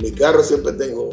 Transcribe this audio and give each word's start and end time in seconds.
Mi 0.00 0.12
carro 0.12 0.42
siempre 0.42 0.72
tengo 0.72 1.10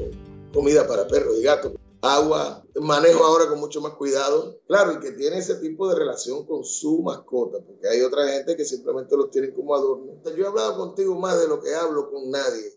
comida 0.54 0.86
para 0.88 1.08
perros 1.08 1.38
y 1.40 1.44
gatos, 1.44 1.72
agua, 2.02 2.64
manejo 2.82 3.24
ahora 3.24 3.48
con 3.48 3.60
mucho 3.60 3.80
más 3.80 3.94
cuidado. 3.94 4.60
Claro, 4.68 4.94
y 4.94 5.00
que 5.00 5.12
tiene 5.12 5.38
ese 5.38 5.56
tipo 5.56 5.88
de 5.88 5.96
relación 5.96 6.46
con 6.46 6.66
su 6.66 7.02
mascota, 7.02 7.60
porque 7.66 7.88
hay 7.88 8.02
otra 8.02 8.28
gente 8.28 8.58
que 8.58 8.66
simplemente 8.66 9.16
los 9.16 9.32
tienen 9.32 9.52
como 9.52 9.74
adorno. 9.74 10.14
Yo 10.26 10.44
he 10.44 10.48
hablado 10.48 10.78
contigo 10.78 11.18
más 11.18 11.40
de 11.40 11.48
lo 11.48 11.62
que 11.62 11.74
hablo 11.74 12.12
con 12.12 12.30
nadie. 12.30 12.74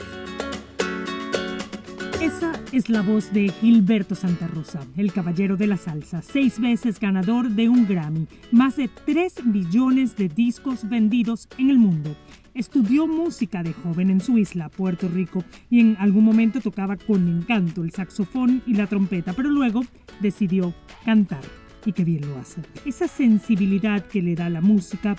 Esa 2.20 2.60
es 2.72 2.88
la 2.88 3.02
voz 3.02 3.32
de 3.32 3.50
Gilberto 3.50 4.14
Santa 4.14 4.46
Rosa, 4.46 4.86
el 4.96 5.12
caballero 5.12 5.56
de 5.56 5.66
la 5.66 5.76
salsa, 5.76 6.22
seis 6.22 6.60
veces 6.60 6.98
ganador 6.98 7.50
de 7.50 7.68
un 7.68 7.86
Grammy, 7.86 8.26
más 8.52 8.76
de 8.76 8.90
3 9.04 9.44
millones 9.44 10.16
de 10.16 10.28
discos 10.28 10.88
vendidos 10.88 11.46
en 11.58 11.70
el 11.70 11.78
mundo. 11.78 12.16
Estudió 12.56 13.06
música 13.06 13.62
de 13.62 13.74
joven 13.74 14.08
en 14.08 14.18
su 14.18 14.38
isla, 14.38 14.70
Puerto 14.70 15.08
Rico, 15.08 15.44
y 15.68 15.80
en 15.80 15.94
algún 16.00 16.24
momento 16.24 16.62
tocaba 16.62 16.96
con 16.96 17.28
encanto 17.28 17.84
el 17.84 17.90
saxofón 17.90 18.62
y 18.66 18.72
la 18.72 18.86
trompeta, 18.86 19.34
pero 19.34 19.50
luego 19.50 19.82
decidió 20.20 20.72
cantar. 21.04 21.42
Y 21.84 21.92
qué 21.92 22.02
bien 22.02 22.26
lo 22.26 22.38
hace. 22.38 22.62
Esa 22.86 23.08
sensibilidad 23.08 24.06
que 24.06 24.22
le 24.22 24.34
da 24.34 24.48
la 24.48 24.62
música 24.62 25.16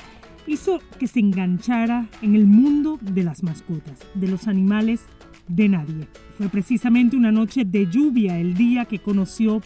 hizo 0.48 0.81
que 0.98 1.05
se 1.05 1.20
enganchara 1.20 2.08
en 2.23 2.34
el 2.34 2.48
mundo 2.48 2.98
de 3.00 3.22
las 3.22 3.44
mascotas, 3.44 4.00
de 4.16 4.30
los 4.30 4.48
animales 4.48 5.02
de 5.48 5.70
nadie. 5.70 6.08
Fue 6.40 6.50
precisamente 6.50 7.16
una 7.16 7.31
noche 7.31 7.66
de 7.66 7.86
lluvia 7.86 8.40
el 8.40 8.56
día 8.56 8.86
que 8.86 8.98
conoció 8.98 9.62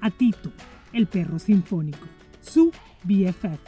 a 0.00 0.12
Tito, 0.12 0.52
el 0.92 1.08
perro 1.08 1.40
sinfónico, 1.40 2.06
su 2.40 2.70
BFF, 3.02 3.58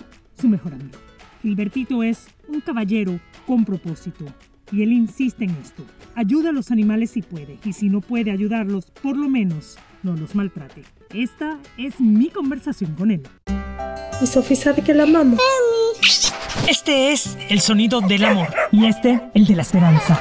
su 0.41 0.49
mejor 0.49 0.75
amigo. 0.75 1.08
Gilbertito 1.43 2.03
es 2.03 2.27
un 2.49 2.61
caballero 2.61 3.19
con 3.47 3.65
propósito 3.65 4.25
y 4.73 4.83
él 4.83 4.93
insiste 4.93 5.45
en 5.45 5.51
esto. 5.63 5.85
Ayuda 6.15 6.51
a 6.51 6.53
los 6.53 6.71
animales 6.71 7.11
si 7.11 7.23
puede 7.23 7.59
y 7.65 7.73
si 7.73 7.89
no 7.89 8.01
puede 8.01 8.31
ayudarlos, 8.31 8.91
por 9.03 9.17
lo 9.17 9.29
menos 9.29 9.79
no 10.03 10.17
los 10.17 10.35
maltrate. 10.35 10.85
Esta 11.15 11.59
es 11.77 12.01
mi 12.01 12.29
conversación 12.29 12.95
con 12.95 13.11
él. 13.11 13.23
Y 14.21 14.27
Sofía 14.27 14.57
sabe 14.57 14.83
que 14.83 14.95
la 14.95 15.05
amamos. 15.05 15.39
Este 16.69 17.13
es 17.13 17.39
el 17.49 17.61
sonido 17.61 18.01
del 18.01 18.25
amor 18.25 18.49
y 18.73 18.87
este 18.87 19.21
el 19.35 19.47
de 19.47 19.57
la 19.57 19.63
esperanza. 19.63 20.21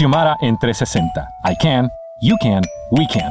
Xiomara 0.00 0.34
en 0.40 0.56
360. 0.58 1.28
I 1.44 1.54
can, 1.60 1.90
you 2.22 2.34
can, 2.40 2.62
we 2.90 3.06
can. 3.06 3.30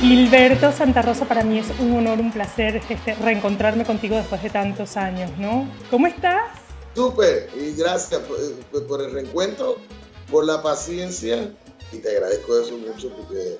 Gilberto 0.00 0.72
Santa 0.72 1.02
Rosa, 1.02 1.26
para 1.26 1.44
mí 1.44 1.60
es 1.60 1.66
un 1.78 1.98
honor, 1.98 2.18
un 2.18 2.32
placer 2.32 2.82
este, 2.88 3.14
reencontrarme 3.14 3.84
contigo 3.84 4.16
después 4.16 4.42
de 4.42 4.50
tantos 4.50 4.96
años, 4.96 5.30
¿no? 5.38 5.68
¿Cómo 5.88 6.08
estás? 6.08 6.50
Súper, 6.96 7.48
y 7.54 7.76
gracias 7.76 8.20
por, 8.22 8.86
por, 8.88 9.02
el 9.02 9.12
reencuentro, 9.12 9.76
por 10.28 10.44
la 10.44 10.60
paciencia, 10.60 11.48
y 11.92 11.98
te 11.98 12.10
agradezco 12.10 12.58
eso 12.58 12.76
mucho 12.76 13.08
porque 13.16 13.56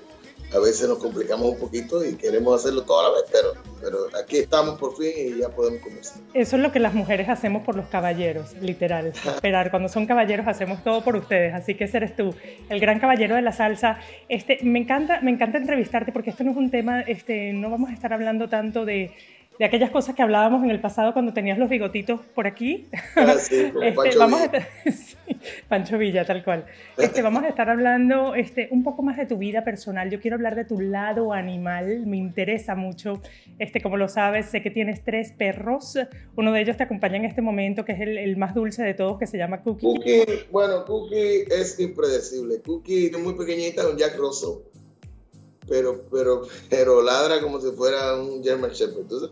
a 0.54 0.58
veces 0.58 0.88
nos 0.88 0.98
complicamos 0.98 1.46
un 1.52 1.58
poquito 1.58 2.04
y 2.04 2.14
queremos 2.14 2.60
hacerlo 2.60 2.82
toda 2.82 3.08
la 3.08 3.16
vez, 3.16 3.24
pero, 3.30 3.54
pero 3.80 3.98
aquí 4.18 4.38
estamos 4.38 4.78
por 4.78 4.96
fin 4.96 5.12
y 5.16 5.40
ya 5.40 5.48
podemos 5.48 5.82
comenzar. 5.82 6.18
Eso 6.34 6.56
es 6.56 6.62
lo 6.62 6.72
que 6.72 6.78
las 6.78 6.94
mujeres 6.94 7.28
hacemos 7.28 7.64
por 7.64 7.76
los 7.76 7.86
caballeros, 7.86 8.54
literal. 8.60 9.06
Esperar, 9.26 9.70
cuando 9.70 9.88
son 9.88 10.06
caballeros 10.06 10.46
hacemos 10.46 10.82
todo 10.84 11.02
por 11.02 11.16
ustedes, 11.16 11.52
así 11.54 11.74
que 11.74 11.84
ese 11.84 11.98
eres 11.98 12.16
tú, 12.16 12.34
el 12.68 12.80
gran 12.80 13.00
caballero 13.00 13.34
de 13.34 13.42
la 13.42 13.52
salsa. 13.52 13.98
Este, 14.28 14.58
me, 14.62 14.78
encanta, 14.78 15.20
me 15.20 15.30
encanta 15.30 15.58
entrevistarte 15.58 16.12
porque 16.12 16.30
esto 16.30 16.44
no 16.44 16.52
es 16.52 16.56
un 16.56 16.70
tema, 16.70 17.00
este, 17.00 17.52
no 17.52 17.70
vamos 17.70 17.90
a 17.90 17.92
estar 17.92 18.12
hablando 18.12 18.48
tanto 18.48 18.84
de 18.84 19.12
de 19.58 19.64
aquellas 19.64 19.90
cosas 19.90 20.14
que 20.14 20.22
hablábamos 20.22 20.62
en 20.64 20.70
el 20.70 20.80
pasado 20.80 21.12
cuando 21.12 21.32
tenías 21.32 21.58
los 21.58 21.68
bigotitos 21.68 22.20
por 22.34 22.46
aquí. 22.46 22.88
Ah, 23.14 23.36
sí, 23.38 23.72
este, 23.82 23.92
Pancho 23.92 24.18
vamos 24.18 24.40
Villa. 24.42 24.68
A 24.86 24.90
sí, 24.92 25.16
Pancho 25.68 25.98
Villa, 25.98 26.24
tal 26.24 26.44
cual. 26.44 26.66
Este, 26.98 27.22
vamos 27.22 27.44
a 27.44 27.48
estar 27.48 27.70
hablando 27.70 28.34
este, 28.34 28.68
un 28.70 28.82
poco 28.82 29.02
más 29.02 29.16
de 29.16 29.26
tu 29.26 29.38
vida 29.38 29.64
personal. 29.64 30.10
Yo 30.10 30.20
quiero 30.20 30.36
hablar 30.36 30.54
de 30.54 30.64
tu 30.64 30.80
lado 30.80 31.32
animal, 31.32 32.06
me 32.06 32.16
interesa 32.16 32.74
mucho. 32.74 33.20
Este, 33.58 33.80
como 33.80 33.96
lo 33.96 34.08
sabes, 34.08 34.46
sé 34.46 34.62
que 34.62 34.70
tienes 34.70 35.02
tres 35.04 35.32
perros. 35.32 35.98
Uno 36.36 36.52
de 36.52 36.60
ellos 36.60 36.76
te 36.76 36.82
acompaña 36.82 37.16
en 37.16 37.24
este 37.24 37.42
momento, 37.42 37.84
que 37.84 37.92
es 37.92 38.00
el, 38.00 38.18
el 38.18 38.36
más 38.36 38.54
dulce 38.54 38.82
de 38.82 38.94
todos, 38.94 39.18
que 39.18 39.26
se 39.26 39.38
llama 39.38 39.62
Cookie. 39.62 39.86
Cookie, 39.86 40.24
bueno, 40.50 40.84
Cookie 40.84 41.44
es 41.50 41.80
impredecible. 41.80 42.60
Cookie 42.60 43.06
es 43.06 43.18
muy 43.18 43.34
pequeñita, 43.34 43.88
un 43.88 43.96
Jack 43.96 44.16
Russell. 44.16 44.62
Pero, 45.68 46.04
pero, 46.12 46.42
pero 46.70 47.02
ladra 47.02 47.40
como 47.40 47.60
si 47.60 47.70
fuera 47.72 48.14
un 48.14 48.42
German 48.42 48.70
Shepherd. 48.70 49.00
Entonces, 49.00 49.30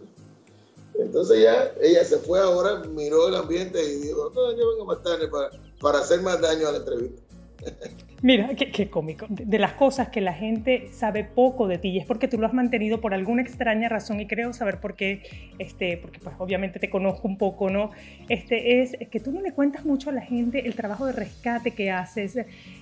entonces 0.98 1.42
ya 1.42 1.74
ella 1.80 2.04
se 2.04 2.18
fue 2.18 2.40
ahora, 2.40 2.82
miró 2.84 3.28
el 3.28 3.34
ambiente 3.34 3.82
y 3.82 3.96
dijo, 3.96 4.30
no, 4.34 4.52
yo 4.52 4.70
vengo 4.70 4.84
más 4.84 5.02
tarde 5.02 5.28
para, 5.28 5.50
para 5.80 5.98
hacer 5.98 6.20
más 6.22 6.40
daño 6.40 6.68
a 6.68 6.72
la 6.72 6.78
entrevista. 6.78 7.22
Mira, 8.24 8.48
qué, 8.56 8.88
cómico. 8.88 9.26
De, 9.28 9.44
de 9.44 9.58
las 9.58 9.74
cosas 9.74 10.08
que 10.08 10.22
la 10.22 10.32
gente 10.32 10.88
sabe 10.92 11.24
poco 11.24 11.68
de 11.68 11.76
ti 11.76 11.90
y 11.90 11.98
es 11.98 12.06
porque 12.06 12.26
tú 12.26 12.38
lo 12.38 12.46
has 12.46 12.54
mantenido 12.54 13.02
por 13.02 13.12
alguna 13.12 13.42
extraña 13.42 13.90
razón 13.90 14.18
y 14.18 14.26
creo 14.26 14.54
saber 14.54 14.80
por 14.80 14.96
qué, 14.96 15.20
este, 15.58 15.98
porque 15.98 16.20
pues 16.20 16.34
obviamente 16.38 16.78
te 16.78 16.88
conozco 16.88 17.28
un 17.28 17.36
poco, 17.36 17.68
¿no? 17.68 17.90
Este, 18.30 18.80
es 18.80 18.96
que 19.10 19.20
tú 19.20 19.30
no 19.30 19.42
le 19.42 19.52
cuentas 19.52 19.84
mucho 19.84 20.08
a 20.08 20.14
la 20.14 20.22
gente 20.22 20.66
el 20.66 20.74
trabajo 20.74 21.04
de 21.04 21.12
rescate 21.12 21.72
que 21.72 21.90
haces, 21.90 22.38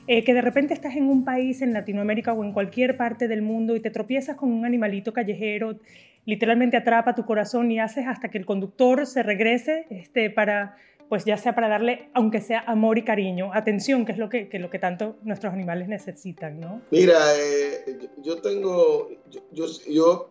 eh, 0.07 0.23
que 0.23 0.33
de 0.33 0.43
repente 0.43 0.75
estás 0.75 0.95
en 0.95 1.09
un 1.09 1.25
país 1.25 1.61
en 1.61 1.73
Latinoamérica 1.73 2.33
o 2.33 2.45
en 2.45 2.53
cualquier 2.53 2.97
parte 2.97 3.27
del 3.27 3.43
mundo 3.43 3.75
y 3.75 3.81
te 3.81 3.91
tropiezas 3.91 4.37
con 4.37 4.53
un 4.53 4.65
animalito 4.65 5.13
callejero, 5.13 5.77
literalmente 6.25 6.77
atrapa 6.77 7.17
tu 7.17 7.25
corazón 7.25 7.69
y 7.73 7.81
haces 7.81 8.07
hasta 8.07 8.29
que 8.29 8.39
el 8.39 8.47
conductor 8.47 9.07
se 9.07 9.25
regrese 9.25 9.87
este, 9.91 10.31
para 10.31 10.77
pues 11.09 11.25
ya 11.25 11.37
sea 11.37 11.55
para 11.55 11.69
darle, 11.69 12.11
aunque 12.15 12.41
sea 12.41 12.61
amor 12.61 12.99
y 12.99 13.05
cariño, 13.05 13.51
atención, 13.53 14.05
que 14.07 14.13
es 14.13 14.19
lo 14.19 14.29
que, 14.29 14.49
que 14.49 14.59
lo 14.59 14.71
que 14.71 14.79
tanto 14.79 15.17
nuestros 15.23 15.53
animales 15.53 15.89
necesitan, 15.89 16.59
¿no? 16.59 16.83
Mira, 16.91 17.19
eh, 17.37 18.09
yo, 18.19 18.41
tengo, 18.41 19.11
yo, 19.31 19.41
yo, 19.53 19.67
yo, 19.89 20.31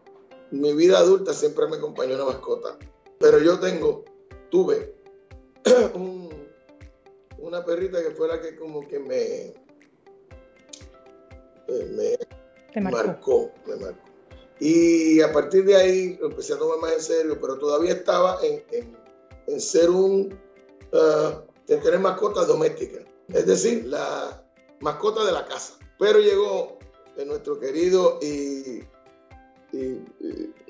mi 0.52 0.74
vida 0.74 0.98
adulta 0.98 1.34
siempre 1.34 1.68
me 1.68 1.78
acompañó 1.78 2.16
una 2.16 2.26
mascota, 2.26 2.78
pero 3.20 3.40
yo 3.40 3.60
tengo, 3.60 4.06
tuve 4.50 4.96
un, 5.94 6.30
una 7.38 7.64
perrita 7.64 8.02
que 8.02 8.12
fue 8.12 8.28
la 8.28 8.42
que 8.42 8.56
como 8.56 8.88
que 8.88 9.00
me, 9.00 9.54
eh, 11.68 12.18
me 12.76 12.82
marcó. 12.82 12.98
marcó, 12.98 13.52
me 13.68 13.76
marcó. 13.76 14.12
Y 14.60 15.22
a 15.22 15.34
partir 15.34 15.66
de 15.66 15.76
ahí 15.76 16.18
lo 16.18 16.28
empecé 16.28 16.54
a 16.54 16.58
tomar 16.58 16.78
más 16.78 16.94
en 16.94 17.02
serio, 17.02 17.38
pero 17.42 17.58
todavía 17.58 17.94
estaba 17.94 18.38
en, 18.44 18.64
en, 18.72 18.96
en 19.48 19.60
ser 19.60 19.90
un, 19.90 20.40
uh, 20.94 21.42
en 21.68 21.82
tener 21.82 22.00
mascotas 22.00 22.48
domésticas, 22.48 23.04
es 23.30 23.46
decir, 23.46 23.86
la 23.86 24.44
mascota 24.82 25.24
de 25.26 25.32
la 25.32 25.46
casa. 25.46 25.78
Pero 26.00 26.20
llegó 26.20 26.80
de 27.16 27.26
nuestro 27.26 27.60
querido 27.60 28.20
y, 28.22 28.84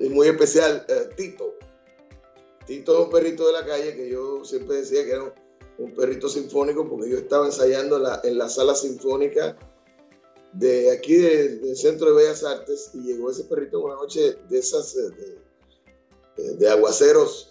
muy 0.10 0.28
especial 0.28 0.86
eh, 0.88 1.10
Tito. 1.16 1.56
Tito 2.68 2.94
es 3.00 3.06
un 3.06 3.12
perrito 3.12 3.48
de 3.48 3.54
la 3.54 3.66
calle 3.66 3.96
que 3.96 4.10
yo 4.10 4.44
siempre 4.46 4.78
decía 4.78 5.04
que 5.04 5.12
era 5.12 5.34
un, 5.78 5.94
perrito 5.96 6.30
sinfónico 6.30 6.88
porque 6.88 7.10
yo 7.10 7.18
estaba 7.18 7.48
ensayando 7.48 7.98
en 8.24 8.38
la 8.38 8.50
sala 8.50 8.76
sinfónica 8.76 9.58
de 10.54 10.92
aquí 10.92 11.16
de- 11.16 11.58
del 11.58 11.76
Centro 11.76 12.10
de 12.10 12.22
Bellas 12.24 12.44
Artes 12.44 12.92
y 12.94 13.00
llegó 13.02 13.32
ese 13.32 13.46
perrito 13.46 13.80
una 13.80 13.96
noche 13.96 14.38
de 14.50 14.60
esas 14.60 14.96
eh, 14.96 15.10
de, 16.38 16.44
de- 16.44 16.56
de 16.58 16.70
aguaceros 16.70 17.50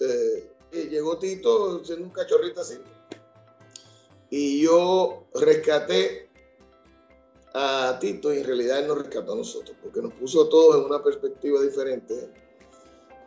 llegó 0.73 1.19
Tito 1.19 1.85
siendo 1.85 2.07
un 2.07 2.11
cachorrito 2.11 2.61
así. 2.61 2.79
Y 4.31 4.63
yo 4.63 5.25
rescaté 5.35 6.29
a 7.53 7.99
Tito 8.01 8.33
y 8.33 8.39
en 8.39 8.45
realidad 8.45 8.79
él 8.79 8.89
nos 8.89 8.99
rescató 8.99 9.33
a 9.33 9.37
nosotros, 9.37 9.77
porque 9.83 10.01
nos 10.01 10.13
puso 10.15 10.45
a 10.45 10.49
todos 10.49 10.77
en 10.77 10.85
una 10.85 11.03
perspectiva 11.03 11.61
diferente 11.61 12.29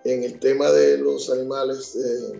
en 0.05 0.23
el 0.23 0.39
tema 0.39 0.69
de 0.71 0.97
los 0.97 1.29
animales 1.29 1.95
eh, 1.95 2.39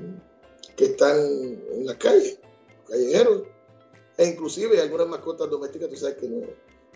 que 0.75 0.85
están 0.85 1.17
en 1.17 1.85
la 1.85 1.97
calle, 1.97 2.39
callejeros, 2.87 3.43
e 4.17 4.25
inclusive 4.27 4.79
algunas 4.81 5.07
mascotas 5.07 5.49
domésticas, 5.49 5.89
tú 5.89 5.95
sabes 5.95 6.17
que 6.17 6.27
no, 6.27 6.45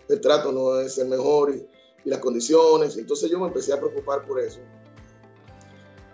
el 0.08 0.20
trato 0.20 0.52
no 0.52 0.80
es 0.80 0.96
el 0.98 1.08
mejor 1.08 1.54
y 1.54 1.66
las 2.08 2.20
condiciones. 2.20 2.96
Entonces 2.96 3.30
yo 3.30 3.38
me 3.38 3.48
empecé 3.48 3.72
a 3.72 3.80
preocupar 3.80 4.26
por 4.26 4.40
eso 4.40 4.60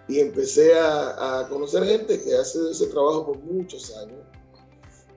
y 0.08 0.20
empecé 0.20 0.78
a, 0.78 1.40
a, 1.40 1.48
conocer 1.48 1.84
gente 1.84 2.22
que 2.22 2.34
hace 2.34 2.70
ese 2.70 2.86
trabajo 2.88 3.26
por 3.26 3.38
muchos 3.38 3.96
años, 3.96 4.20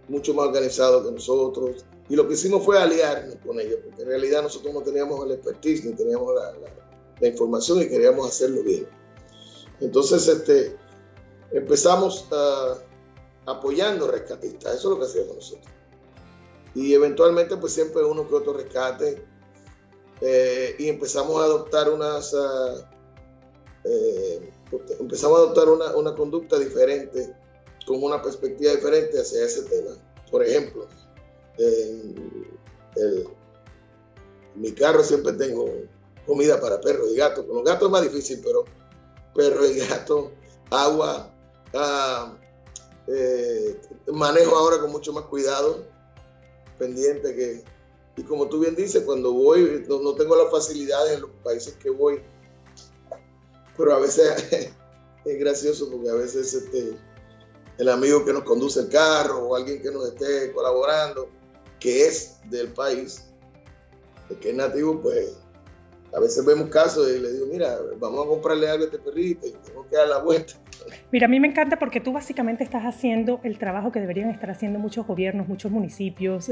mucho 0.08 0.34
más 0.34 0.48
organizado 0.48 1.04
que 1.04 1.12
nosotros. 1.12 1.86
Y 2.10 2.16
lo 2.16 2.28
que 2.28 2.36
hicimos 2.36 2.64
fue 2.64 2.82
aliarnos 2.82 3.36
con 3.46 3.60
ellos, 3.60 3.80
porque 3.84 4.04
en 4.04 4.08
realidad 4.08 4.44
nosotros 4.44 4.74
no 4.74 4.82
teníamos 4.82 5.26
el 5.26 5.34
expertise 5.34 5.84
ni 5.84 5.94
teníamos 5.94 6.34
la, 6.34 6.54
la, 7.20 7.28
información 7.28 7.82
y 7.82 7.90
queríamos 7.90 8.30
hacerlo 8.30 8.64
bien. 8.64 8.88
Entonces 9.82 10.26
este, 10.28 10.78
empezamos 11.52 12.26
uh, 12.32 12.78
apoyando 13.46 14.10
rescatistas, 14.10 14.76
eso 14.76 14.88
es 14.88 14.92
lo 14.92 15.00
que 15.00 15.06
hacíamos 15.06 15.36
nosotros. 15.36 15.68
Y 16.76 16.94
eventualmente 16.94 17.58
pues 17.58 17.74
siempre 17.74 18.06
uno 18.06 18.28
que 18.28 18.36
otro 18.36 18.54
rescate 18.54 19.26
eh, 20.22 20.76
y 20.80 20.88
empezamos 20.88 21.42
a 21.42 21.44
adoptar 21.44 21.90
unas... 21.90 22.34
Uh, 22.34 22.84
eh, 23.84 24.54
empezamos 25.00 25.40
a 25.40 25.44
adoptar 25.44 25.70
una, 25.70 25.96
una, 25.96 26.16
conducta 26.16 26.58
diferente, 26.58 27.36
con 27.86 28.04
una 28.04 28.22
perspectiva 28.22 28.74
diferente 28.74 29.20
hacia 29.20 29.46
ese 29.46 29.64
tema. 29.64 29.92
Por 30.30 30.44
ejemplo, 30.44 30.88
en, 31.58 32.48
mi 34.56 34.72
carro 34.72 35.04
siempre 35.04 35.34
tengo 35.34 35.66
comida 36.26 36.60
para 36.60 36.82
perros 36.82 37.10
y 37.12 37.16
gatos. 37.16 37.46
Con 37.46 37.58
los 37.58 37.64
gatos 37.64 37.88
es 37.88 37.92
más 37.92 38.02
difícil, 38.02 38.42
pero 38.44 38.66
perros 39.36 39.70
y 39.70 39.80
gatos, 39.88 40.30
agua, 40.70 41.32
ah, 41.74 42.36
eh, 43.08 43.80
manejo 44.12 44.56
ahora 44.56 44.80
con 44.80 44.92
mucho 44.92 45.14
más 45.14 45.26
cuidado, 45.26 45.86
pendiente 46.78 47.36
que... 47.36 47.64
Y 48.18 48.24
como 48.24 48.48
tú 48.50 48.60
bien 48.60 48.76
dices, 48.76 49.04
cuando 49.04 49.32
voy, 49.32 49.86
no, 49.88 50.00
no 50.00 50.16
tengo 50.16 50.36
las 50.36 50.50
facilidades 50.50 51.14
en 51.14 51.22
los 51.22 51.30
países 51.44 51.76
que 51.76 51.92
voy, 51.92 52.20
pero 53.78 53.94
a 53.94 54.00
veces 54.00 54.52
es 55.26 55.40
gracioso 55.40 55.90
porque 55.92 56.10
a 56.10 56.16
veces 56.16 56.54
este, 56.54 56.98
el 57.78 57.90
amigo 57.90 58.26
que 58.26 58.34
nos 58.34 58.44
conduce 58.44 58.80
el 58.80 58.90
carro 58.90 59.48
o 59.48 59.56
alguien 59.56 59.82
que 59.82 59.92
nos 59.92 60.08
esté 60.08 60.52
colaborando, 60.52 61.30
que 61.80 62.08
es 62.08 62.38
del 62.50 62.70
país, 62.70 63.30
que 64.42 64.50
es 64.50 64.56
nativo, 64.56 65.02
pues 65.02 65.38
a 66.16 66.20
veces 66.20 66.46
vemos 66.46 66.70
casos 66.70 67.10
y 67.10 67.20
le 67.20 67.34
digo, 67.34 67.46
mira, 67.48 67.78
vamos 68.00 68.26
a 68.26 68.30
comprarle 68.30 68.70
algo 68.70 68.84
a 68.84 68.88
este 68.88 68.98
perrito 68.98 69.46
y 69.46 69.52
tengo 69.52 69.88
que 69.88 69.96
dar 69.96 70.08
la 70.08 70.20
vuelta. 70.20 70.54
Mira, 71.12 71.26
a 71.26 71.30
mí 71.30 71.40
me 71.40 71.48
encanta 71.48 71.78
porque 71.78 72.00
tú 72.00 72.14
básicamente 72.14 72.64
estás 72.64 72.84
haciendo 72.84 73.40
el 73.44 73.58
trabajo 73.58 73.92
que 73.92 74.00
deberían 74.00 74.30
estar 74.30 74.50
haciendo 74.50 74.80
muchos 74.80 75.06
gobiernos, 75.06 75.48
muchos 75.48 75.72
municipios, 75.72 76.52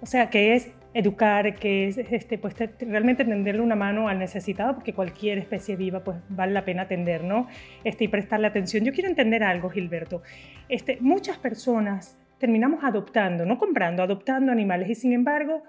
o 0.00 0.06
sea, 0.06 0.30
que 0.30 0.54
es 0.54 0.68
educar, 0.96 1.56
que 1.56 1.88
es 1.88 1.98
este, 1.98 2.38
pues, 2.38 2.54
realmente 2.80 3.24
tenderle 3.24 3.60
una 3.60 3.76
mano 3.76 4.08
al 4.08 4.18
necesitado, 4.18 4.74
porque 4.74 4.94
cualquier 4.94 5.36
especie 5.36 5.76
viva 5.76 6.02
pues, 6.02 6.16
vale 6.30 6.52
la 6.52 6.64
pena 6.64 6.82
atender, 6.82 7.22
¿no? 7.22 7.48
Este, 7.84 8.04
y 8.04 8.08
prestarle 8.08 8.46
atención. 8.46 8.82
Yo 8.82 8.92
quiero 8.92 9.10
entender 9.10 9.44
algo, 9.44 9.68
Gilberto. 9.68 10.22
Este, 10.70 10.96
muchas 11.00 11.36
personas 11.36 12.18
terminamos 12.38 12.82
adoptando, 12.82 13.44
no 13.44 13.58
comprando, 13.58 14.02
adoptando 14.02 14.50
animales, 14.50 14.88
y 14.88 14.94
sin 14.94 15.12
embargo, 15.12 15.62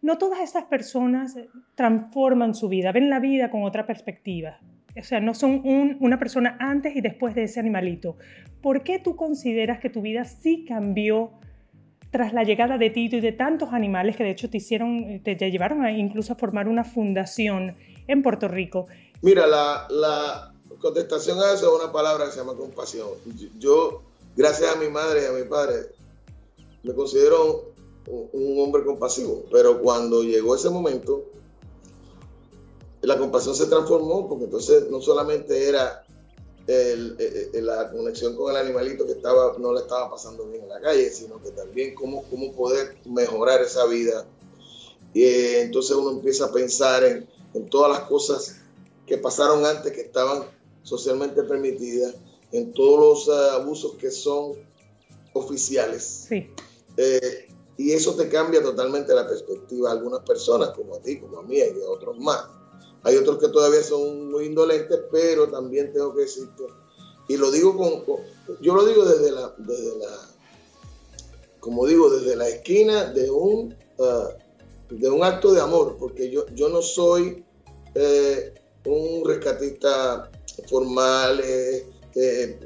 no 0.00 0.18
todas 0.18 0.40
esas 0.40 0.64
personas 0.64 1.38
transforman 1.76 2.54
su 2.54 2.68
vida, 2.68 2.90
ven 2.90 3.08
la 3.08 3.20
vida 3.20 3.50
con 3.50 3.62
otra 3.62 3.86
perspectiva. 3.86 4.58
O 4.98 5.02
sea, 5.02 5.20
no 5.20 5.32
son 5.32 5.62
un, 5.64 5.96
una 6.00 6.18
persona 6.18 6.56
antes 6.58 6.96
y 6.96 7.00
después 7.00 7.36
de 7.36 7.44
ese 7.44 7.60
animalito. 7.60 8.18
¿Por 8.60 8.82
qué 8.82 8.98
tú 8.98 9.14
consideras 9.14 9.78
que 9.78 9.90
tu 9.90 10.02
vida 10.02 10.24
sí 10.24 10.64
cambió? 10.68 11.32
Tras 12.12 12.34
la 12.34 12.44
llegada 12.44 12.76
de 12.76 12.90
Tito 12.90 13.16
y 13.16 13.20
de 13.20 13.32
tantos 13.32 13.70
animales 13.72 14.16
que 14.16 14.22
de 14.22 14.30
hecho 14.30 14.48
te 14.50 14.58
hicieron, 14.58 15.22
te, 15.24 15.34
te 15.34 15.50
llevaron 15.50 15.82
a 15.82 15.90
incluso 15.90 16.34
a 16.34 16.36
formar 16.36 16.68
una 16.68 16.84
fundación 16.84 17.74
en 18.06 18.22
Puerto 18.22 18.48
Rico. 18.48 18.86
Mira, 19.22 19.46
la, 19.46 19.86
la 19.88 20.54
contestación 20.78 21.38
a 21.40 21.54
eso 21.54 21.74
es 21.74 21.82
una 21.82 21.90
palabra 21.90 22.26
que 22.26 22.32
se 22.32 22.38
llama 22.38 22.54
compasión. 22.54 23.08
Yo, 23.58 24.02
gracias 24.36 24.76
a 24.76 24.78
mi 24.78 24.88
madre 24.88 25.22
y 25.22 25.24
a 25.24 25.32
mi 25.32 25.48
padre, 25.48 25.86
me 26.82 26.92
considero 26.92 27.72
un, 28.06 28.28
un 28.32 28.60
hombre 28.60 28.84
compasivo, 28.84 29.44
pero 29.50 29.80
cuando 29.80 30.22
llegó 30.22 30.54
ese 30.54 30.68
momento, 30.68 31.24
la 33.00 33.16
compasión 33.16 33.54
se 33.54 33.66
transformó 33.66 34.28
porque 34.28 34.44
entonces 34.44 34.90
no 34.90 35.00
solamente 35.00 35.66
era 35.66 36.04
el, 36.66 37.16
el, 37.52 37.66
la 37.66 37.90
conexión 37.90 38.36
con 38.36 38.50
el 38.50 38.56
animalito 38.56 39.06
que 39.06 39.12
estaba, 39.12 39.56
no 39.58 39.72
le 39.72 39.80
estaba 39.80 40.10
pasando 40.10 40.46
bien 40.46 40.62
en 40.62 40.68
la 40.68 40.80
calle, 40.80 41.10
sino 41.10 41.42
que 41.42 41.50
también 41.50 41.94
cómo, 41.94 42.24
cómo 42.30 42.52
poder 42.52 42.96
mejorar 43.04 43.62
esa 43.62 43.86
vida. 43.86 44.26
Y 45.14 45.24
eh, 45.24 45.62
entonces 45.62 45.96
uno 45.96 46.10
empieza 46.10 46.46
a 46.46 46.52
pensar 46.52 47.04
en, 47.04 47.28
en, 47.54 47.68
todas 47.68 47.90
las 47.90 48.08
cosas 48.08 48.56
que 49.06 49.18
pasaron 49.18 49.64
antes, 49.66 49.92
que 49.92 50.02
estaban 50.02 50.44
socialmente 50.82 51.42
permitidas, 51.42 52.14
en 52.52 52.72
todos 52.72 53.26
los 53.28 53.36
abusos 53.52 53.94
que 53.96 54.10
son 54.10 54.54
oficiales. 55.32 56.26
Sí. 56.28 56.48
Eh, 56.96 57.48
y 57.76 57.92
eso 57.92 58.14
te 58.14 58.28
cambia 58.28 58.62
totalmente 58.62 59.14
la 59.14 59.26
perspectiva 59.26 59.90
a 59.90 59.92
algunas 59.92 60.20
personas, 60.20 60.70
como 60.70 60.94
a 60.94 61.00
ti, 61.00 61.18
como 61.18 61.38
a 61.38 61.42
mí 61.42 61.56
y 61.56 61.62
a 61.62 61.90
otros 61.90 62.18
más. 62.18 62.44
Hay 63.04 63.16
otros 63.16 63.38
que 63.38 63.48
todavía 63.48 63.82
son 63.82 64.30
muy 64.30 64.46
indolentes, 64.46 64.98
pero 65.10 65.48
también 65.48 65.92
tengo 65.92 66.14
que 66.14 66.22
decirte, 66.22 66.64
y 67.28 67.36
lo 67.36 67.50
digo 67.50 67.76
con, 67.76 68.04
yo 68.60 68.74
lo 68.74 68.84
digo 68.84 69.04
desde 69.04 69.32
la, 69.32 69.54
desde 69.58 69.98
la, 69.98 70.28
como 71.60 71.86
digo, 71.86 72.10
desde 72.10 72.36
la 72.36 72.48
esquina 72.48 73.04
de 73.06 73.30
un, 73.30 73.74
uh, 73.98 74.28
de 74.90 75.10
un 75.10 75.24
acto 75.24 75.52
de 75.52 75.60
amor, 75.60 75.96
porque 75.98 76.30
yo, 76.30 76.46
yo 76.54 76.68
no 76.68 76.82
soy 76.82 77.44
eh, 77.94 78.54
un 78.84 79.26
rescatista 79.26 80.30
formal, 80.68 81.40
eh, 81.44 81.86
eh, 82.14 82.58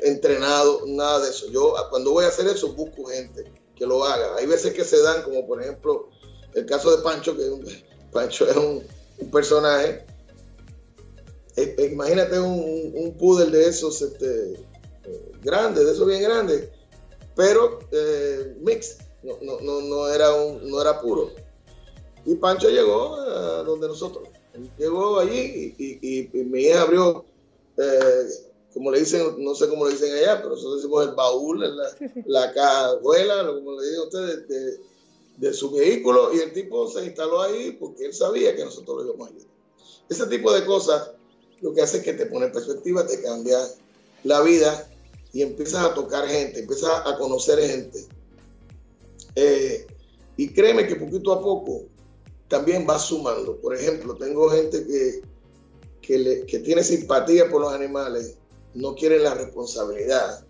entrenado, 0.00 0.82
nada 0.86 1.20
de 1.20 1.30
eso. 1.30 1.50
Yo 1.50 1.74
cuando 1.90 2.12
voy 2.12 2.24
a 2.24 2.28
hacer 2.28 2.46
eso 2.46 2.72
busco 2.72 3.04
gente 3.06 3.44
que 3.74 3.86
lo 3.86 4.04
haga. 4.04 4.36
Hay 4.36 4.46
veces 4.46 4.72
que 4.72 4.84
se 4.84 5.02
dan, 5.02 5.22
como 5.22 5.46
por 5.46 5.62
ejemplo 5.62 6.08
el 6.54 6.66
caso 6.66 6.94
de 6.96 7.02
Pancho, 7.02 7.36
que 7.36 7.50
Pancho 8.12 8.48
es 8.48 8.56
un 8.56 8.82
un 9.20 9.30
personaje. 9.30 10.04
Eh, 11.56 11.74
eh, 11.78 11.90
imagínate 11.92 12.38
un, 12.38 12.92
un 12.94 13.16
poodle 13.18 13.50
de 13.50 13.68
esos 13.68 14.00
este, 14.02 14.52
eh, 15.04 15.32
grandes, 15.42 15.84
de 15.84 15.92
esos 15.92 16.06
bien 16.06 16.22
grandes, 16.22 16.68
pero 17.34 17.80
mix, 18.60 18.98
no, 19.22 19.36
no, 19.42 19.60
no, 19.60 19.80
no, 19.82 20.08
era 20.08 20.32
un, 20.34 20.70
no 20.70 20.80
era 20.80 21.00
puro. 21.00 21.30
Y 22.24 22.34
Pancho 22.34 22.68
llegó 22.68 23.16
a 23.16 23.62
donde 23.62 23.88
nosotros. 23.88 24.28
Llegó 24.78 25.18
allí 25.18 25.74
y, 25.78 25.98
y, 26.02 26.30
y 26.32 26.44
mi 26.44 26.62
hija 26.62 26.82
abrió, 26.82 27.24
como 28.74 28.90
le 28.90 29.00
dicen, 29.00 29.36
no 29.38 29.54
sé 29.54 29.68
cómo 29.68 29.86
le 29.86 29.92
dicen 29.92 30.12
allá, 30.14 30.36
pero 30.38 30.50
nosotros 30.50 30.76
decimos 30.76 31.06
el 31.06 31.14
baúl, 31.14 31.60
la, 31.60 31.96
la 32.26 32.52
cajuela, 32.52 33.46
como 33.46 33.80
le 33.80 33.88
digo 33.88 34.02
a 34.02 34.06
ustedes, 34.06 34.48
de, 34.48 34.80
de 35.40 35.54
su 35.54 35.70
vehículo 35.70 36.34
y 36.34 36.38
el 36.38 36.52
tipo 36.52 36.86
se 36.88 37.06
instaló 37.06 37.40
ahí 37.40 37.72
porque 37.80 38.04
él 38.04 38.12
sabía 38.12 38.54
que 38.54 38.62
nosotros 38.62 38.98
lo 38.98 39.04
íbamos 39.06 39.28
a 39.28 39.30
ayudar. 39.30 39.48
Ese 40.10 40.26
tipo 40.26 40.52
de 40.52 40.66
cosas 40.66 41.12
lo 41.62 41.72
que 41.72 41.80
hace 41.80 41.98
es 41.98 42.04
que 42.04 42.12
te 42.12 42.26
pone 42.26 42.46
en 42.46 42.52
perspectiva, 42.52 43.06
te 43.06 43.22
cambia 43.22 43.58
la 44.24 44.42
vida 44.42 44.90
y 45.32 45.40
empiezas 45.42 45.84
a 45.84 45.94
tocar 45.94 46.28
gente, 46.28 46.60
empiezas 46.60 47.06
a 47.06 47.16
conocer 47.16 47.58
gente. 47.58 48.06
Eh, 49.34 49.86
y 50.36 50.52
créeme 50.52 50.86
que 50.86 50.96
poquito 50.96 51.32
a 51.32 51.40
poco 51.40 51.84
también 52.48 52.86
vas 52.86 53.06
sumando. 53.06 53.56
Por 53.60 53.74
ejemplo, 53.74 54.16
tengo 54.16 54.50
gente 54.50 54.86
que, 54.86 55.22
que, 56.02 56.18
le, 56.18 56.46
que 56.46 56.58
tiene 56.58 56.82
simpatía 56.82 57.48
por 57.48 57.62
los 57.62 57.72
animales, 57.72 58.36
no 58.74 58.94
quieren 58.94 59.22
la 59.22 59.34
responsabilidad 59.34 60.44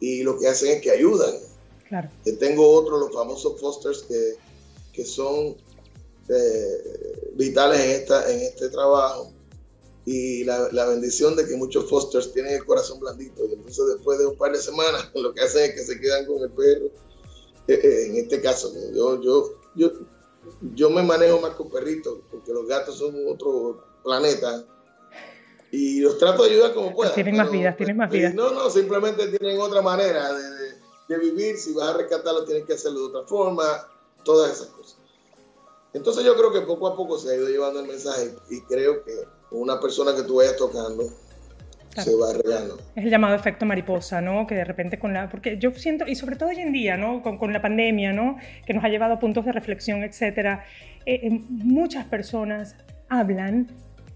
y 0.00 0.22
lo 0.22 0.38
que 0.38 0.48
hacen 0.48 0.76
es 0.76 0.82
que 0.82 0.90
ayudan 0.90 1.34
Claro. 1.94 2.10
Tengo 2.40 2.68
otros, 2.72 2.98
los 2.98 3.12
famosos 3.12 3.60
fosters, 3.60 4.02
que, 4.02 4.34
que 4.92 5.04
son 5.04 5.56
eh, 6.28 7.30
vitales 7.34 7.80
en, 7.80 7.90
esta, 7.90 8.32
en 8.32 8.40
este 8.40 8.68
trabajo. 8.68 9.32
Y 10.04 10.42
la, 10.42 10.70
la, 10.72 10.86
bendición 10.86 11.36
de 11.36 11.46
que 11.46 11.54
muchos 11.54 11.88
fosters 11.88 12.32
tienen 12.32 12.54
el 12.54 12.64
corazón 12.64 12.98
blandito. 12.98 13.44
Y 13.46 13.52
entonces 13.52 13.86
después 13.94 14.18
de 14.18 14.26
un 14.26 14.36
par 14.36 14.50
de 14.50 14.58
semanas 14.58 15.08
lo 15.14 15.32
que 15.32 15.42
hacen 15.42 15.70
es 15.70 15.76
que 15.76 15.84
se 15.84 16.00
quedan 16.00 16.26
con 16.26 16.42
el 16.42 16.50
perro. 16.50 16.86
Eh, 17.68 17.80
eh, 17.80 18.06
en 18.08 18.16
este 18.16 18.42
caso, 18.42 18.72
yo, 18.92 19.22
yo, 19.22 19.54
yo, 19.76 19.92
yo 20.74 20.90
me 20.90 21.04
manejo 21.04 21.40
más 21.40 21.54
con 21.54 21.70
perritos, 21.70 22.18
porque 22.28 22.52
los 22.52 22.66
gatos 22.66 22.98
son 22.98 23.14
otro 23.28 23.84
planeta. 24.02 24.64
y 25.70 26.00
los 26.00 26.18
trato 26.18 26.42
de 26.42 26.50
ayudar 26.50 26.74
como 26.74 26.92
pueda. 26.92 27.14
Tienen 27.14 27.36
más 27.36 27.52
vidas, 27.52 27.76
tienen 27.76 27.96
más 27.96 28.10
vidas. 28.10 28.34
No, 28.34 28.50
no, 28.50 28.68
simplemente 28.68 29.28
tienen 29.28 29.60
otra 29.60 29.80
manera 29.80 30.32
de, 30.32 30.42
de, 30.42 30.83
vivir. 31.08 31.56
Si 31.56 31.72
vas 31.72 31.94
a 31.94 31.96
rescatarlo, 31.98 32.44
tienes 32.44 32.64
que 32.64 32.74
hacerlo 32.74 33.00
de 33.00 33.06
otra 33.06 33.28
forma, 33.28 33.64
todas 34.24 34.52
esas 34.52 34.68
cosas. 34.68 34.96
Entonces 35.92 36.24
yo 36.24 36.34
creo 36.34 36.52
que 36.52 36.62
poco 36.62 36.88
a 36.88 36.96
poco 36.96 37.18
se 37.18 37.30
ha 37.30 37.36
ido 37.36 37.48
llevando 37.48 37.80
el 37.80 37.86
mensaje 37.86 38.34
y 38.50 38.60
creo 38.62 39.04
que 39.04 39.12
una 39.52 39.78
persona 39.78 40.14
que 40.14 40.22
tú 40.22 40.36
vayas 40.36 40.56
tocando 40.56 41.04
se 42.02 42.16
va 42.16 42.32
regando. 42.32 42.78
Es 42.96 43.04
el 43.04 43.10
llamado 43.10 43.36
efecto 43.36 43.64
mariposa, 43.64 44.20
¿no? 44.20 44.46
Que 44.48 44.56
de 44.56 44.64
repente 44.64 44.98
con 44.98 45.14
la... 45.14 45.30
Porque 45.30 45.58
yo 45.58 45.72
siento, 45.72 46.04
y 46.08 46.16
sobre 46.16 46.34
todo 46.34 46.48
hoy 46.48 46.58
en 46.58 46.72
día, 46.72 46.96
¿no? 46.96 47.22
Con, 47.22 47.38
con 47.38 47.52
la 47.52 47.62
pandemia, 47.62 48.12
¿no? 48.12 48.36
Que 48.66 48.74
nos 48.74 48.82
ha 48.82 48.88
llevado 48.88 49.14
a 49.14 49.20
puntos 49.20 49.44
de 49.44 49.52
reflexión, 49.52 50.02
etcétera. 50.02 50.64
Eh, 51.06 51.20
eh, 51.22 51.30
muchas 51.48 52.04
personas 52.06 52.74
hablan 53.08 53.68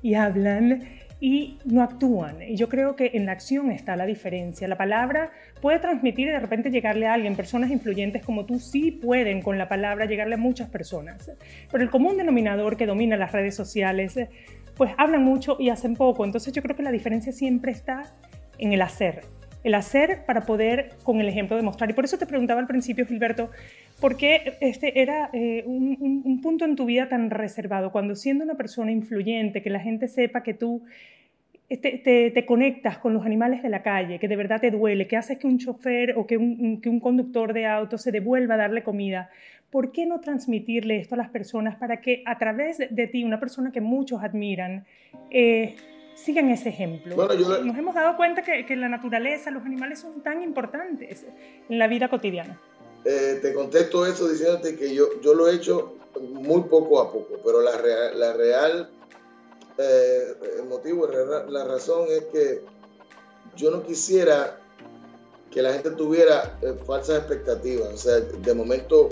y 0.03 0.15
hablan 0.15 0.98
y 1.21 1.59
no 1.65 1.83
actúan. 1.83 2.43
Y 2.43 2.57
yo 2.57 2.69
creo 2.69 2.95
que 2.95 3.11
en 3.15 3.27
la 3.27 3.33
acción 3.33 3.71
está 3.71 3.97
la 3.97 4.07
diferencia. 4.07 4.69
La 4.69 4.77
palabra 4.77 5.33
puede 5.61 5.79
transmitir 5.81 6.29
y 6.29 6.31
de 6.31 6.39
repente 6.39 6.71
llegarle 6.71 7.07
a 7.07 7.15
alguien. 7.15 7.35
Personas 7.35 7.71
influyentes 7.71 8.25
como 8.25 8.45
tú 8.45 8.61
sí 8.61 8.93
pueden 8.93 9.43
con 9.43 9.59
la 9.59 9.69
palabra 9.69 10.07
llegarle 10.07 10.35
a 10.35 10.39
muchas 10.39 10.69
personas. 10.69 11.31
Pero 11.71 11.83
el 11.83 11.91
común 11.91 12.17
denominador 12.17 12.77
que 12.77 12.87
domina 12.87 13.17
las 13.17 13.33
redes 13.33 13.57
sociales, 13.57 14.19
pues 14.77 14.93
hablan 14.97 15.25
mucho 15.25 15.57
y 15.59 15.71
hacen 15.71 15.97
poco. 15.97 16.25
Entonces 16.25 16.53
yo 16.53 16.63
creo 16.63 16.77
que 16.77 16.83
la 16.83 16.93
diferencia 16.93 17.33
siempre 17.33 17.73
está 17.73 18.05
en 18.59 18.73
el 18.73 18.83
hacer. 18.83 19.38
El 19.65 19.75
hacer 19.75 20.25
para 20.25 20.43
poder 20.43 20.91
con 21.03 21.21
el 21.21 21.29
ejemplo 21.29 21.57
demostrar. 21.57 21.91
Y 21.91 21.93
por 21.93 22.05
eso 22.05 22.19
te 22.19 22.27
preguntaba 22.27 22.61
al 22.61 22.67
principio, 22.67 23.07
Gilberto, 23.07 23.51
¿por 24.01 24.17
qué 24.17 24.55
este 24.61 25.01
era 25.01 25.31
eh, 25.33 25.65
un, 25.67 26.23
un 26.25 26.41
punto 26.41 26.65
en 26.65 26.77
tu 26.77 26.85
vida 26.85 27.09
tan 27.09 27.31
reservado? 27.31 27.91
Cuando 27.93 28.15
siendo 28.15 28.45
una 28.45 28.55
persona 28.55 28.93
influyente, 28.93 29.63
que 29.63 29.71
la 29.71 29.81
gente 29.81 30.09
sepa 30.09 30.43
que 30.43 30.55
tú 30.55 30.83
te, 31.77 32.45
conectas 32.47 32.99
con 32.99 33.13
los 33.13 33.27
animales 33.27 33.63
de 33.63 33.69
la 33.69 33.83
calle, 33.83 34.19
que 34.19 34.29
de 34.29 34.37
verdad 34.37 34.61
te 34.61 34.71
duele, 34.71 35.07
que 35.07 35.17
haces 35.17 35.39
que 35.39 35.47
un 35.47 35.59
chofer 35.59 36.15
o 36.17 36.27
que 36.27 36.39
un, 36.39 36.81
que 36.81 36.89
un 36.89 36.99
conductor 36.99 37.53
de 37.53 37.67
auto 37.67 37.99
se 37.99 38.11
devuelva 38.11 38.55
a 38.55 38.59
darle 38.59 38.83
comida. 38.83 39.29
¿Por 39.71 39.93
qué 39.93 40.07
no 40.07 40.21
transmitirle 40.21 40.97
esto 40.97 41.15
a 41.15 41.19
las 41.19 41.29
personas 41.29 41.77
para 41.77 42.01
que 42.01 42.23
a 42.25 42.39
través 42.39 42.79
de, 42.79 43.07
ti, 43.07 43.23
una 43.23 43.39
persona 43.39 43.71
que 43.71 43.83
muchos 43.83 44.23
admiran, 44.23 44.87
eh, 45.31 45.77
sigan 46.25 46.51
ese 46.51 46.69
ejemplo? 46.71 47.17
Nos 47.17 47.79
hemos 47.79 47.95
dado 47.95 48.17
cuenta 48.17 48.43
que, 48.43 48.67
que, 48.67 48.77
la 48.77 48.89
naturaleza, 48.89 49.51
los 49.51 49.65
animales 49.65 50.01
son 50.01 50.23
tan 50.23 50.43
importantes 50.43 51.25
en 51.69 51.79
la 51.79 51.87
vida 51.87 52.09
cotidiana. 52.09 52.61
Eh, 53.05 53.39
te 53.41 53.55
contesto 53.55 54.05
eso 54.05 54.29
diciéndote 54.29 54.77
que 54.77 54.95
yo, 54.95 55.21
yo 55.23 55.35
lo 55.35 55.49
he 55.49 55.55
hecho 55.55 55.97
muy 56.21 56.63
poco 56.63 57.01
a 57.01 57.13
poco, 57.13 57.39
pero 57.45 57.63
la 57.63 57.73
la 58.15 58.33
real 58.33 58.91
eh, 59.79 60.35
el 60.59 60.65
motivo, 60.65 61.07
la 61.07 61.65
razón 61.65 62.09
es 62.11 62.25
que 62.33 62.63
yo 63.57 63.71
no 63.71 63.85
quisiera 63.85 64.59
que 65.53 65.63
la 65.63 65.73
gente 65.73 65.93
tuviera 65.93 66.59
eh, 66.63 66.75
falsas 66.85 67.19
expectativas. 67.19 67.95
O 67.95 67.97
sea, 67.97 68.17
de 68.17 68.55
momento 68.55 69.09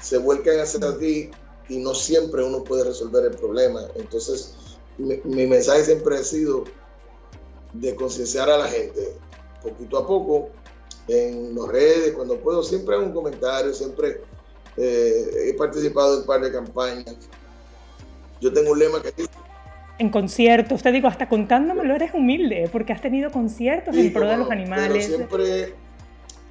se 0.00 0.16
vuelcan 0.16 0.58
hacia 0.58 0.98
ti 0.98 1.30
y 1.68 1.76
no 1.76 1.94
siempre 1.94 2.42
uno 2.42 2.64
puede 2.64 2.84
resolver 2.84 3.26
el 3.26 3.36
problema. 3.36 3.82
Entonces, 3.94 4.54
mi, 5.00 5.20
mi 5.24 5.46
mensaje 5.46 5.84
siempre 5.84 6.16
ha 6.16 6.22
sido 6.22 6.64
de 7.72 7.94
concienciar 7.94 8.50
a 8.50 8.58
la 8.58 8.66
gente, 8.66 9.14
poquito 9.62 9.98
a 9.98 10.06
poco, 10.06 10.50
en 11.08 11.54
las 11.54 11.68
redes, 11.68 12.12
cuando 12.12 12.38
puedo, 12.38 12.62
siempre 12.62 12.94
hago 12.94 13.04
un 13.04 13.12
comentario, 13.12 13.72
siempre 13.74 14.20
eh, 14.76 15.48
he 15.48 15.54
participado 15.54 16.14
en 16.14 16.20
un 16.20 16.26
par 16.26 16.40
de 16.40 16.52
campañas. 16.52 17.16
Yo 18.40 18.52
tengo 18.52 18.72
un 18.72 18.78
lema 18.78 19.02
que 19.02 19.12
dice 19.12 19.30
en 20.00 20.08
conciertos, 20.08 20.82
te 20.82 20.92
digo, 20.92 21.08
hasta 21.08 21.28
contándomelo 21.28 21.94
eres 21.94 22.14
humilde, 22.14 22.70
porque 22.72 22.94
has 22.94 23.02
tenido 23.02 23.30
conciertos 23.30 23.94
en 23.94 24.10
pro 24.14 24.26
de 24.26 24.38
los 24.38 24.50
animales. 24.50 25.04
siempre, 25.04 25.74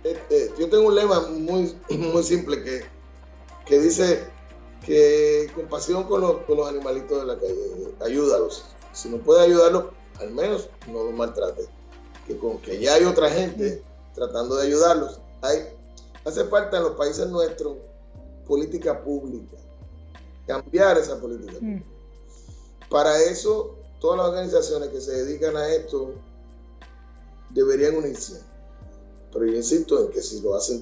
este, 0.03 0.51
yo 0.59 0.69
tengo 0.69 0.87
un 0.87 0.95
lema 0.95 1.21
muy, 1.31 1.75
muy 1.89 2.21
simple 2.21 2.61
que, 2.63 2.83
que 3.65 3.79
dice 3.79 4.19
que 4.89 5.51
compasión 5.53 6.05
con 6.05 6.21
los, 6.21 6.37
con 6.45 6.57
los 6.57 6.67
animalitos 6.67 7.21
de 7.21 7.27
la 7.27 7.37
calle, 7.37 7.93
ayúdalos. 8.01 8.65
Si 8.91 9.07
no 9.07 9.17
puedes 9.17 9.43
ayudarlos, 9.43 9.85
al 10.19 10.31
menos 10.31 10.67
no 10.87 11.03
los 11.03 11.13
maltrates. 11.13 11.67
Que, 12.25 12.35
con, 12.37 12.57
que 12.57 12.79
ya 12.79 12.95
hay 12.95 13.05
otra 13.05 13.29
gente 13.29 13.83
tratando 14.15 14.55
de 14.55 14.65
ayudarlos. 14.65 15.19
Hay, 15.41 15.59
hace 16.25 16.43
falta 16.45 16.77
en 16.77 16.83
los 16.83 16.93
países 16.93 17.27
nuestros 17.27 17.77
política 18.47 19.03
pública, 19.03 19.57
cambiar 20.47 20.97
esa 20.97 21.21
política 21.21 21.53
mm. 21.53 21.59
pública 21.59 21.85
para 22.89 23.21
eso, 23.21 23.75
todas 23.99 24.17
las 24.17 24.29
organizaciones 24.29 24.89
que 24.89 24.99
se 24.99 25.11
dedican 25.23 25.55
a 25.55 25.69
esto 25.69 26.15
deberían 27.51 27.97
unirse. 27.97 28.41
Pero 29.31 29.45
yo 29.45 29.53
insisto 29.53 30.03
en 30.03 30.11
que 30.11 30.23
si 30.23 30.41
lo 30.41 30.55
hacen 30.55 30.81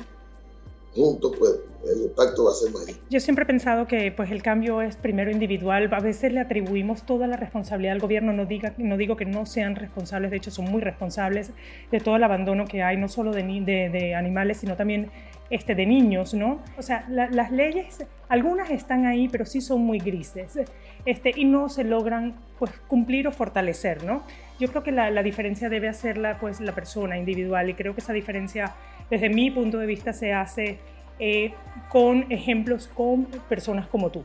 juntos, 0.94 1.34
pues 1.38 1.60
el 1.86 2.03
impacto 2.03 2.46
va 2.46 2.51
a 2.51 2.53
ser 2.53 2.72
mayor. 2.72 2.98
Yo 3.10 3.20
siempre 3.20 3.44
he 3.44 3.46
pensado 3.46 3.88
que 3.88 4.12
pues, 4.12 4.32
el 4.32 4.41
cambio 4.41 4.82
es 4.82 4.96
primero 4.96 5.32
individual. 5.32 5.89
A 5.94 6.00
veces 6.00 6.34
le 6.34 6.39
atribuimos 6.39 7.06
toda 7.06 7.27
la 7.27 7.38
responsabilidad 7.38 7.94
al 7.94 8.00
gobierno. 8.00 8.34
No, 8.34 8.46
diga, 8.46 8.74
no 8.77 8.98
digo 8.98 9.15
que 9.15 9.25
no 9.25 9.46
sean 9.46 9.75
responsables, 9.75 10.32
de 10.32 10.38
hecho 10.38 10.51
son 10.51 10.65
muy 10.65 10.82
responsables 10.82 11.51
de 11.91 12.00
todo 12.00 12.15
el 12.15 12.24
abandono 12.24 12.65
que 12.65 12.84
hay, 12.84 12.98
no 12.98 13.08
solo 13.08 13.32
de, 13.32 13.44
de, 13.44 13.89
de 13.89 14.15
animales, 14.15 14.58
sino 14.58 14.75
también 14.75 15.12
este, 15.50 15.75
de 15.75 15.86
niños, 15.86 16.34
¿no? 16.34 16.62
O 16.77 16.82
sea, 16.82 17.06
las 17.10 17.51
leyes, 17.51 18.06
algunas 18.27 18.70
están 18.70 19.06
ahí, 19.06 19.29
pero 19.29 19.46
sí 19.46 19.62
son 19.62 19.82
muy 19.82 20.00
grises 20.00 20.60
este, 21.06 21.32
y 21.36 21.46
no 21.46 21.70
se 21.70 21.86
logran 21.86 22.36
pues, 22.60 22.72
cumplir 22.88 23.27
o 23.27 23.32
fortalecer, 23.32 24.03
¿no? 24.03 24.24
Yo 24.60 24.67
creo 24.70 24.84
que 24.84 24.91
la, 24.91 25.24
diferencia 25.24 25.70
debe 25.70 25.88
hacerla 25.88 26.38
pues, 26.39 26.60
la 26.60 26.74
persona 26.74 27.17
individual 27.17 27.70
y 27.70 27.75
creo 27.75 27.94
que 27.94 28.01
esa 28.01 28.12
diferencia, 28.12 28.75
desde 29.09 29.29
mi 29.29 29.51
punto 29.51 29.77
de 29.77 29.85
vista, 29.85 30.13
se 30.13 30.33
hace 30.33 30.79
eh, 31.19 31.53
con 31.89 32.31
ejemplos, 32.31 32.87
con 32.87 33.25
personas 33.49 33.87
como 33.87 34.11
tú. 34.11 34.23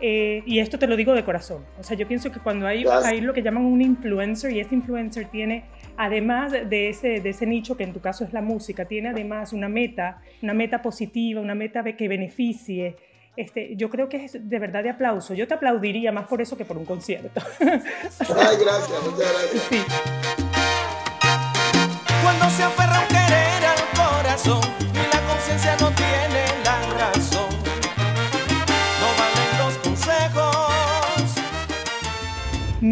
Eh, 0.00 0.42
y 0.46 0.58
esto 0.58 0.78
te 0.78 0.86
lo 0.86 0.96
digo 0.96 1.14
de 1.14 1.24
corazón. 1.24 1.64
O 1.78 1.82
sea, 1.82 1.96
yo 1.96 2.06
pienso 2.06 2.32
que 2.32 2.40
cuando 2.40 2.66
hay, 2.66 2.84
hay 3.04 3.20
lo 3.20 3.32
que 3.32 3.42
llaman 3.42 3.64
un 3.64 3.80
influencer 3.80 4.50
y 4.52 4.60
ese 4.60 4.74
influencer 4.74 5.28
tiene, 5.28 5.64
además 5.96 6.52
de 6.52 6.88
ese, 6.88 7.20
de 7.20 7.30
ese 7.30 7.46
nicho 7.46 7.76
que 7.76 7.84
en 7.84 7.92
tu 7.92 8.00
caso 8.00 8.24
es 8.24 8.32
la 8.32 8.42
música, 8.42 8.84
tiene 8.84 9.10
además 9.10 9.52
una 9.52 9.68
meta, 9.68 10.20
una 10.42 10.54
meta 10.54 10.82
positiva, 10.82 11.40
una 11.40 11.54
meta 11.54 11.82
que 11.84 12.08
beneficie. 12.08 12.96
Este, 13.36 13.76
yo 13.76 13.90
creo 13.90 14.08
que 14.08 14.24
es 14.24 14.48
de 14.48 14.58
verdad 14.58 14.82
de 14.82 14.90
aplauso. 14.90 15.34
Yo 15.34 15.48
te 15.48 15.54
aplaudiría 15.54 16.12
más 16.12 16.26
por 16.26 16.42
eso 16.42 16.56
que 16.56 16.64
por 16.64 16.76
un 16.76 16.84
concierto. 16.84 17.40
Ay, 17.60 18.56
gracias, 18.60 19.02
muchas 19.04 19.32
gracias. 19.32 19.62
Sí. 19.70 20.43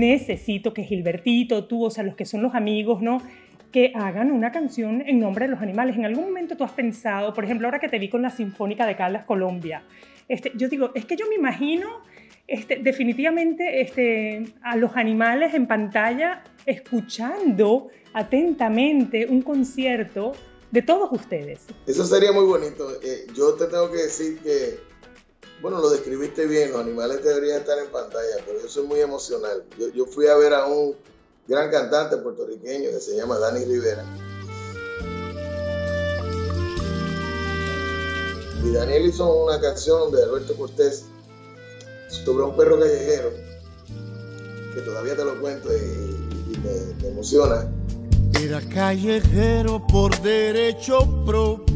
Necesito 0.03 0.75
que 0.75 0.83
Gilbertito, 0.83 1.67
tú, 1.67 1.85
o 1.85 1.91
sea, 1.91 2.03
los 2.03 2.17
que 2.17 2.25
son 2.25 2.43
los 2.43 2.57
amigos, 2.57 3.01
¿no? 3.01 3.23
que 3.71 3.93
hagan 3.95 4.31
una 4.31 4.53
canción 4.53 5.03
en 5.07 5.19
nombre 5.19 5.47
de 5.47 5.53
los 5.53 5.63
animales. 5.63 5.97
En 5.97 6.05
algún 6.05 6.25
momento 6.25 6.57
tú 6.57 6.65
has 6.65 6.73
pensado, 6.73 7.33
por 7.33 7.45
ejemplo, 7.45 7.67
ahora 7.69 7.79
que 7.79 7.89
te 7.89 7.99
vi 7.99 8.09
con 8.09 8.21
la 8.21 8.31
Sinfónica 8.31 8.85
de 8.85 8.97
Caldas, 8.97 9.25
Colombia, 9.25 9.83
este, 10.29 10.53
yo 10.57 10.69
digo, 10.69 10.91
es 10.95 11.05
que 11.05 11.17
yo 11.17 11.27
me 11.29 11.37
imagino 11.37 11.89
este, 12.47 12.77
definitivamente 12.77 13.81
este, 13.81 14.45
a 14.63 14.77
los 14.77 14.97
animales 14.97 15.55
en 15.55 15.67
pantalla 15.67 16.43
escuchando 16.67 17.89
atentamente 18.13 19.27
un 19.27 19.41
concierto 19.41 20.33
de 20.71 20.83
todos 20.83 21.11
ustedes. 21.13 21.67
Eso 21.87 22.05
sería 22.05 22.33
muy 22.33 22.45
bonito. 22.45 22.91
Eh, 23.03 23.27
yo 23.35 23.55
te 23.55 23.67
tengo 23.67 23.91
que 23.91 23.99
decir 23.99 24.39
que, 24.41 24.92
bueno, 25.63 25.81
lo 25.81 25.91
describiste 25.91 26.47
bien, 26.47 26.73
los 26.73 26.81
animales 26.81 27.23
deberían 27.23 27.61
estar 27.61 27.79
en 27.79 27.91
pantalla, 27.91 28.37
pero 28.45 28.61
yo 28.61 28.69
soy 28.69 28.85
muy 28.85 29.01
emocional. 29.01 29.65
Yo, 29.79 29.89
yo 29.91 30.07
fui 30.07 30.27
a 30.27 30.35
ver 30.35 30.53
a 30.53 30.67
un 30.67 30.97
gran 31.47 31.71
cantante 31.71 32.17
puertorriqueño 32.17 32.91
que 32.91 33.01
se 33.01 33.17
llama 33.17 33.39
Dani 33.39 33.65
Rivera. 33.65 34.05
Y 38.65 38.73
Daniel 38.73 39.07
hizo 39.07 39.45
una 39.45 39.61
canción 39.61 40.13
de 40.13 40.23
Alberto 40.23 40.55
Cortés 40.55 41.05
sobre 42.25 42.45
un 42.45 42.57
perro 42.57 42.79
callejero, 42.79 43.33
que 44.75 44.81
todavía 44.83 45.17
te 45.17 45.25
lo 45.25 45.41
cuento 45.41 45.69
y, 45.73 46.59
me, 46.59 47.09
emociona. 47.09 47.69
Era 48.41 48.61
callejero 48.69 49.85
por 49.87 50.21
derecho 50.23 51.25
propio, 51.25 51.72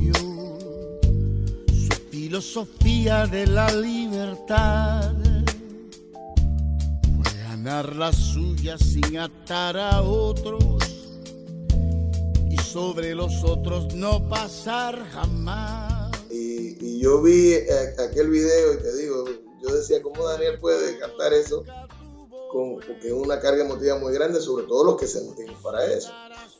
filosofía 2.37 3.27
de 3.27 3.47
la 3.47 3.73
libertad. 3.73 5.15
Fue 7.23 7.43
ganar 7.49 7.97
la 7.97 8.13
suya 8.13 8.77
sin 8.77 9.17
atar 9.17 9.79
a 9.79 10.03
otros. 10.03 10.85
Y 12.51 12.59
sobre 12.59 13.15
los 13.15 13.43
otros 13.43 13.95
no 13.95 14.29
pasar 14.29 15.03
jamás. 15.13 16.11
Y, 16.31 17.01
yo 17.01 17.23
vi 17.23 17.55
aquel 17.55 18.29
video 18.29 18.75
y 18.75 18.83
te 18.83 18.97
digo, 18.97 19.25
yo 19.63 19.75
decía, 19.75 20.03
¿cómo 20.03 20.27
Daniel 20.27 20.59
puede 20.59 20.99
cantar 20.99 21.33
eso 21.33 21.65
porque 22.53 23.09
es 23.09 23.13
una 23.13 23.41
carga 23.41 23.65
emotiva 23.65 23.99
muy 23.99 24.15
grande, 24.15 24.41
sobre 24.41 24.65
todo 24.67 24.85
los 24.85 24.97
que 24.97 25.07
se 25.07 25.23
motivan 25.23 25.61
para 25.63 25.85
eso. 25.87 26.11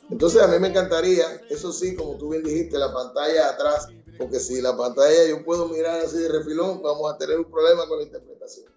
Entonces 0.09 0.41
a 0.41 0.47
mí 0.47 0.59
me 0.59 0.67
encantaría, 0.67 1.41
eso 1.49 1.71
sí, 1.71 1.95
como 1.95 2.17
tú 2.17 2.29
bien 2.29 2.43
dijiste, 2.43 2.77
la 2.77 2.93
pantalla 2.93 3.49
atrás, 3.49 3.87
porque 4.17 4.39
si 4.39 4.61
la 4.61 4.75
pantalla 4.75 5.27
yo 5.27 5.43
puedo 5.43 5.67
mirar 5.67 6.01
así 6.01 6.17
de 6.17 6.29
refilón, 6.29 6.81
vamos 6.81 7.13
a 7.13 7.17
tener 7.17 7.37
un 7.37 7.49
problema 7.49 7.87
con 7.87 7.99
la 7.99 8.05
interpretación. 8.05 8.71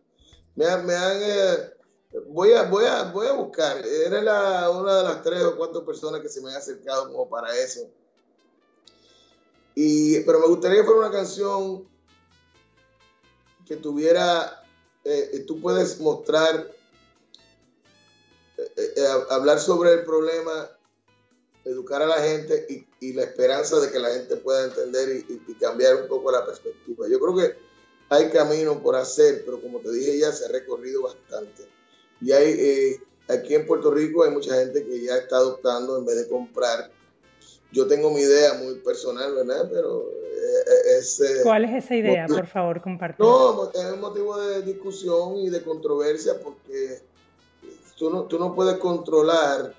Me, 0.54 0.66
han, 0.66 0.84
me 0.84 0.94
han 0.94 1.18
eh, 1.22 1.70
voy, 2.26 2.52
a, 2.52 2.64
voy, 2.64 2.84
a, 2.84 3.04
voy 3.04 3.26
a 3.26 3.32
buscar, 3.32 3.84
eres 3.84 4.22
la, 4.22 4.70
una 4.70 4.98
de 4.98 5.04
las 5.04 5.22
tres 5.22 5.42
o 5.42 5.56
cuatro 5.56 5.84
personas 5.84 6.20
que 6.20 6.28
se 6.28 6.40
me 6.40 6.50
han 6.50 6.56
acercado 6.56 7.10
como 7.10 7.28
para 7.28 7.56
eso. 7.56 7.88
Y, 9.74 10.20
pero 10.20 10.40
me 10.40 10.46
gustaría 10.48 10.80
que 10.80 10.84
fuera 10.84 11.00
una 11.00 11.10
canción 11.10 11.88
que 13.66 13.76
tuviera, 13.76 14.64
eh, 15.04 15.44
tú 15.46 15.60
puedes 15.60 16.00
mostrar, 16.00 16.72
eh, 18.56 18.92
eh, 18.96 19.06
hablar 19.30 19.60
sobre 19.60 19.92
el 19.92 20.04
problema, 20.04 20.68
educar 21.64 22.02
a 22.02 22.06
la 22.06 22.20
gente 22.20 22.66
y, 22.68 22.89
y, 23.00 23.12
la 23.12 23.22
esperanza 23.22 23.80
de 23.80 23.90
que 23.90 23.98
la 23.98 24.10
gente 24.10 24.36
pueda 24.36 24.64
entender 24.64 25.24
y, 25.28 25.42
y, 25.48 25.54
cambiar 25.54 25.96
un 25.96 26.08
poco 26.08 26.30
la 26.30 26.44
perspectiva. 26.44 27.08
Yo 27.08 27.18
creo 27.18 27.36
que 27.36 27.56
hay 28.08 28.30
camino 28.30 28.82
por 28.82 28.96
hacer, 28.96 29.42
pero 29.44 29.60
como 29.60 29.80
te 29.80 29.90
dije 29.90 30.18
ya, 30.18 30.32
se 30.32 30.44
ha 30.44 30.48
recorrido 30.48 31.02
bastante. 31.02 31.66
Y 32.20 32.32
hay, 32.32 33.00
aquí 33.28 33.54
en 33.54 33.66
Puerto 33.66 33.90
Rico 33.90 34.24
hay 34.24 34.30
mucha 34.30 34.54
gente 34.54 34.84
que 34.84 35.02
ya 35.02 35.16
está 35.16 35.36
adoptando 35.36 35.98
en 35.98 36.04
vez 36.04 36.16
de 36.16 36.28
comprar. 36.28 36.90
Yo 37.72 37.86
tengo 37.86 38.10
mi 38.10 38.20
idea 38.20 38.54
muy 38.54 38.74
personal, 38.80 39.34
¿verdad? 39.34 39.68
Pero 39.72 40.20
¿Cuál 41.42 41.64
es 41.64 41.84
esa 41.84 41.94
idea? 41.94 42.26
Por 42.26 42.46
favor, 42.46 42.80
comparte. 42.80 43.22
No, 43.22 43.70
es 43.72 43.92
un 43.92 44.00
motivo 44.00 44.38
de 44.38 44.62
discusión 44.62 45.36
y 45.36 45.50
de 45.50 45.62
controversia 45.62 46.34
porque 46.42 47.02
tú 47.98 48.10
no, 48.10 48.24
tú 48.24 48.38
no 48.38 48.54
puedes 48.54 48.76
controlar 48.78 49.74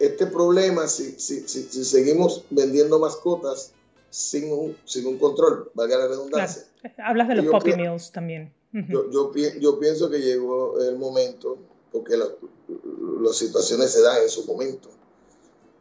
este 0.00 0.26
problema 0.26 0.88
si, 0.88 1.12
si, 1.18 1.46
si, 1.46 1.84
seguimos 1.84 2.44
vendiendo 2.50 2.98
mascotas 2.98 3.72
sin 4.10 4.52
un, 4.52 4.76
sin 4.84 5.06
un 5.06 5.18
control, 5.18 5.70
valga 5.74 5.98
la 5.98 6.08
redundancia. 6.08 6.64
Hablas 6.98 7.28
de 7.28 7.36
los 7.36 7.46
puppy 7.46 7.76
mills 7.76 8.10
también. 8.10 8.52
yo, 8.72 9.10
yo, 9.10 9.32
yo, 9.60 9.78
pienso 9.78 10.10
que 10.10 10.18
llegó 10.18 10.80
el 10.80 10.96
momento, 10.96 11.58
porque 11.92 12.16
las 12.16 13.36
situaciones 13.36 13.92
se 13.92 14.00
dan 14.02 14.22
en 14.22 14.28
su 14.28 14.44
momento, 14.46 14.88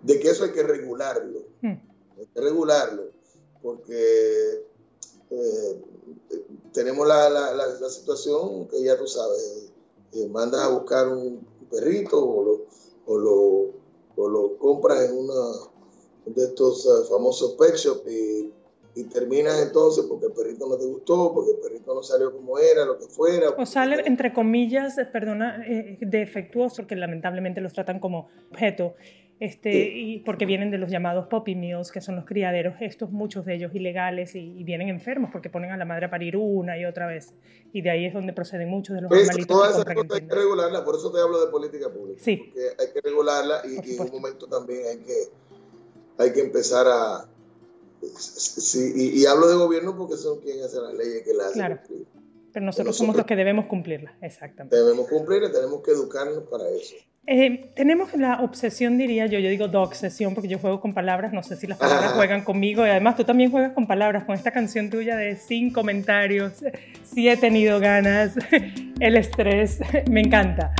de 0.03 0.19
que 0.19 0.29
eso 0.29 0.43
hay 0.43 0.51
que 0.51 0.63
regularlo. 0.63 1.39
Hmm 1.61 1.89
regularlo, 2.35 3.09
porque 3.61 4.65
eh, 5.29 5.81
tenemos 6.73 7.07
la, 7.07 7.29
la, 7.29 7.53
la, 7.53 7.89
situación 7.89 8.67
que 8.67 8.83
ya 8.83 8.97
tú 8.97 9.07
sabes, 9.07 9.71
eh, 10.13 10.27
mandas 10.29 10.61
a 10.61 10.69
buscar 10.69 11.07
un 11.07 11.45
perrito 11.69 12.17
o 12.23 12.43
lo, 12.43 12.65
o 13.05 13.17
lo, 13.17 13.78
o 14.19 14.27
lo 14.27 14.57
compras 14.57 15.09
en 15.09 15.17
uno 15.17 15.33
de 16.25 16.43
estos 16.43 16.85
uh, 16.85 17.05
famosos 17.09 17.53
pet 17.53 17.75
shop 17.75 18.03
y, 18.07 18.51
terminas 19.13 19.61
entonces 19.65 20.05
porque 20.09 20.25
el 20.25 20.33
perrito 20.33 20.67
no 20.67 20.77
te 20.77 20.85
gustó, 20.85 21.31
porque 21.33 21.51
el 21.51 21.57
perrito 21.59 21.95
no 21.95 22.03
salió 22.03 22.33
como 22.33 22.59
era, 22.59 22.83
lo 22.83 22.99
que 22.99 23.05
fuera. 23.05 23.51
O 23.51 23.65
sale, 23.65 24.03
entre 24.05 24.33
comillas, 24.33 24.97
perdona, 25.13 25.63
eh, 25.65 25.97
defectuoso, 26.01 26.85
que 26.85 26.97
lamentablemente 26.97 27.61
los 27.61 27.71
tratan 27.71 28.01
como 28.01 28.27
objeto 28.51 28.95
este, 29.39 29.71
y 29.71 30.19
porque 30.19 30.45
vienen 30.45 30.69
de 30.69 30.77
los 30.77 30.91
llamados 30.91 31.27
poppy 31.27 31.55
mills, 31.55 31.91
que 31.91 32.01
son 32.01 32.17
los 32.17 32.25
criaderos, 32.25 32.75
estos 32.81 33.09
muchos 33.11 33.45
de 33.45 33.55
ellos 33.55 33.73
ilegales 33.73 34.35
y, 34.35 34.63
vienen 34.65 34.89
enfermos 34.89 35.29
porque 35.31 35.49
ponen 35.49 35.71
a 35.71 35.77
la 35.77 35.85
madre 35.85 36.07
a 36.07 36.09
parir 36.09 36.35
una 36.35 36.77
y 36.77 36.83
otra 36.83 37.07
vez. 37.07 37.33
Y 37.71 37.81
de 37.81 37.89
ahí 37.89 38.05
es 38.05 38.13
donde 38.13 38.33
proceden 38.33 38.69
muchos 38.69 38.95
de 38.95 39.01
los 39.01 39.09
pues, 39.09 39.21
animalitos. 39.29 39.55
Todas 39.55 39.71
esas 39.71 39.85
cosas 39.85 40.11
hay 40.11 40.27
que 40.27 40.35
regularla, 40.35 40.83
por 40.83 40.95
eso 40.95 41.09
te 41.11 41.21
hablo 41.21 41.43
de 41.43 41.49
política 41.51 41.89
pública. 41.89 42.21
Sí. 42.21 42.35
Porque 42.35 42.67
hay 42.79 42.93
que 42.93 43.01
regularla 43.01 43.61
y, 43.65 43.95
en 43.95 44.01
un 44.01 44.11
momento 44.11 44.47
también 44.47 44.81
hay 44.85 44.97
que, 44.97 45.15
hay 46.17 46.33
que 46.33 46.41
empezar 46.41 46.85
a... 46.87 47.25
Sí, 48.17 49.13
y, 49.15 49.25
hablo 49.25 49.47
de 49.47 49.55
gobierno 49.55 49.97
porque 49.97 50.17
son 50.17 50.41
quienes 50.41 50.65
hacen 50.65 50.83
las 50.83 50.93
leyes 50.93 51.23
que 51.23 51.33
las 51.33 51.47
hacen. 51.47 51.59
Claro. 51.59 51.79
Pero 52.51 52.65
nosotros, 52.65 52.97
somos 52.97 53.15
los 53.15 53.25
que 53.25 53.35
debemos 53.35 53.67
cumplirlas, 53.67 54.15
exactamente. 54.21 54.75
Debemos 54.75 55.07
cumplirlas, 55.07 55.53
tenemos 55.53 55.81
que 55.81 55.91
educarnos 55.91 56.43
para 56.49 56.67
eso. 56.69 56.95
Eh, 57.27 57.71
tenemos 57.75 58.11
la 58.15 58.41
obsesión, 58.41 58.97
diría 58.97 59.27
yo, 59.27 59.37
yo 59.37 59.49
digo 59.49 59.67
de 59.67 59.77
obsesión 59.77 60.33
porque 60.33 60.47
yo 60.47 60.57
juego 60.57 60.81
con 60.81 60.95
palabras, 60.95 61.31
no 61.31 61.43
sé 61.43 61.55
si 61.57 61.67
las 61.67 61.77
palabras 61.77 62.13
juegan 62.13 62.43
conmigo 62.43 62.85
y 62.85 62.89
además 62.89 63.17
tú 63.17 63.23
también 63.23 63.51
juegas 63.51 63.73
con 63.73 63.85
palabras, 63.85 64.23
con 64.23 64.35
esta 64.35 64.51
canción 64.51 64.89
tuya 64.89 65.15
de 65.15 65.35
sin 65.35 65.71
comentarios, 65.71 66.53
si 67.03 67.29
he 67.29 67.37
tenido 67.37 67.79
ganas, 67.79 68.33
el 68.99 69.15
estrés, 69.15 69.79
me 70.09 70.21
encanta. 70.21 70.73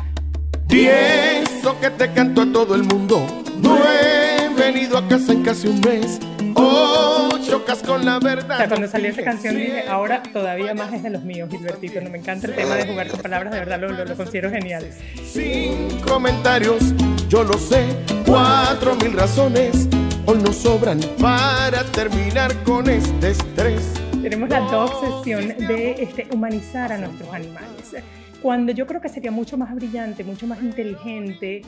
Pienso 0.67 1.79
que 1.79 1.91
te 1.91 2.11
canto 2.13 2.41
a 2.41 2.51
todo 2.51 2.73
el 2.73 2.83
mundo, 2.83 3.25
no 3.61 3.77
he 3.77 4.49
venido 4.55 4.97
a 4.97 5.07
casa 5.07 5.33
en 5.33 5.43
casi 5.43 5.67
un 5.67 5.79
mes. 5.81 6.19
Oh, 6.55 7.18
chocas 7.49 7.81
con 7.81 8.05
la 8.05 8.19
verdad. 8.19 8.55
O 8.55 8.57
sea, 8.57 8.67
cuando 8.67 8.87
salió 8.87 9.09
esa 9.09 9.23
canción 9.23 9.55
dije, 9.55 9.85
ahora 9.87 10.21
todavía 10.21 10.73
más 10.73 10.93
es 10.93 11.03
de 11.03 11.09
los 11.09 11.23
míos, 11.23 11.49
Gilbertito. 11.49 11.99
No 12.01 12.09
me 12.09 12.19
encanta 12.19 12.47
el 12.47 12.55
tema 12.55 12.75
de 12.75 12.85
jugar 12.87 13.07
con 13.07 13.19
palabras, 13.21 13.53
de 13.53 13.59
verdad 13.59 13.79
lo, 13.79 13.89
lo, 13.91 14.05
lo 14.05 14.15
considero 14.15 14.49
genial. 14.49 14.85
Sin 15.25 15.99
comentarios, 16.01 16.93
yo 17.27 17.43
lo 17.43 17.53
sé, 17.53 17.85
cuatro 18.25 18.95
mil 18.95 19.13
razones 19.13 19.87
hoy 20.25 20.37
nos 20.37 20.57
sobran 20.57 20.99
para 21.19 21.83
terminar 21.85 22.53
con 22.63 22.89
este 22.89 23.31
estrés. 23.31 23.93
Tenemos 24.21 24.49
la 24.49 24.61
obsesión 24.61 25.47
de 25.47 26.03
este, 26.03 26.27
humanizar 26.31 26.91
a 26.91 26.97
nuestros 26.97 27.33
animales 27.33 27.95
cuando 28.41 28.71
yo 28.71 28.87
creo 28.87 29.01
que 29.01 29.09
sería 29.09 29.31
mucho 29.31 29.57
más 29.57 29.73
brillante, 29.75 30.23
mucho 30.23 30.47
más 30.47 30.61
inteligente 30.61 31.61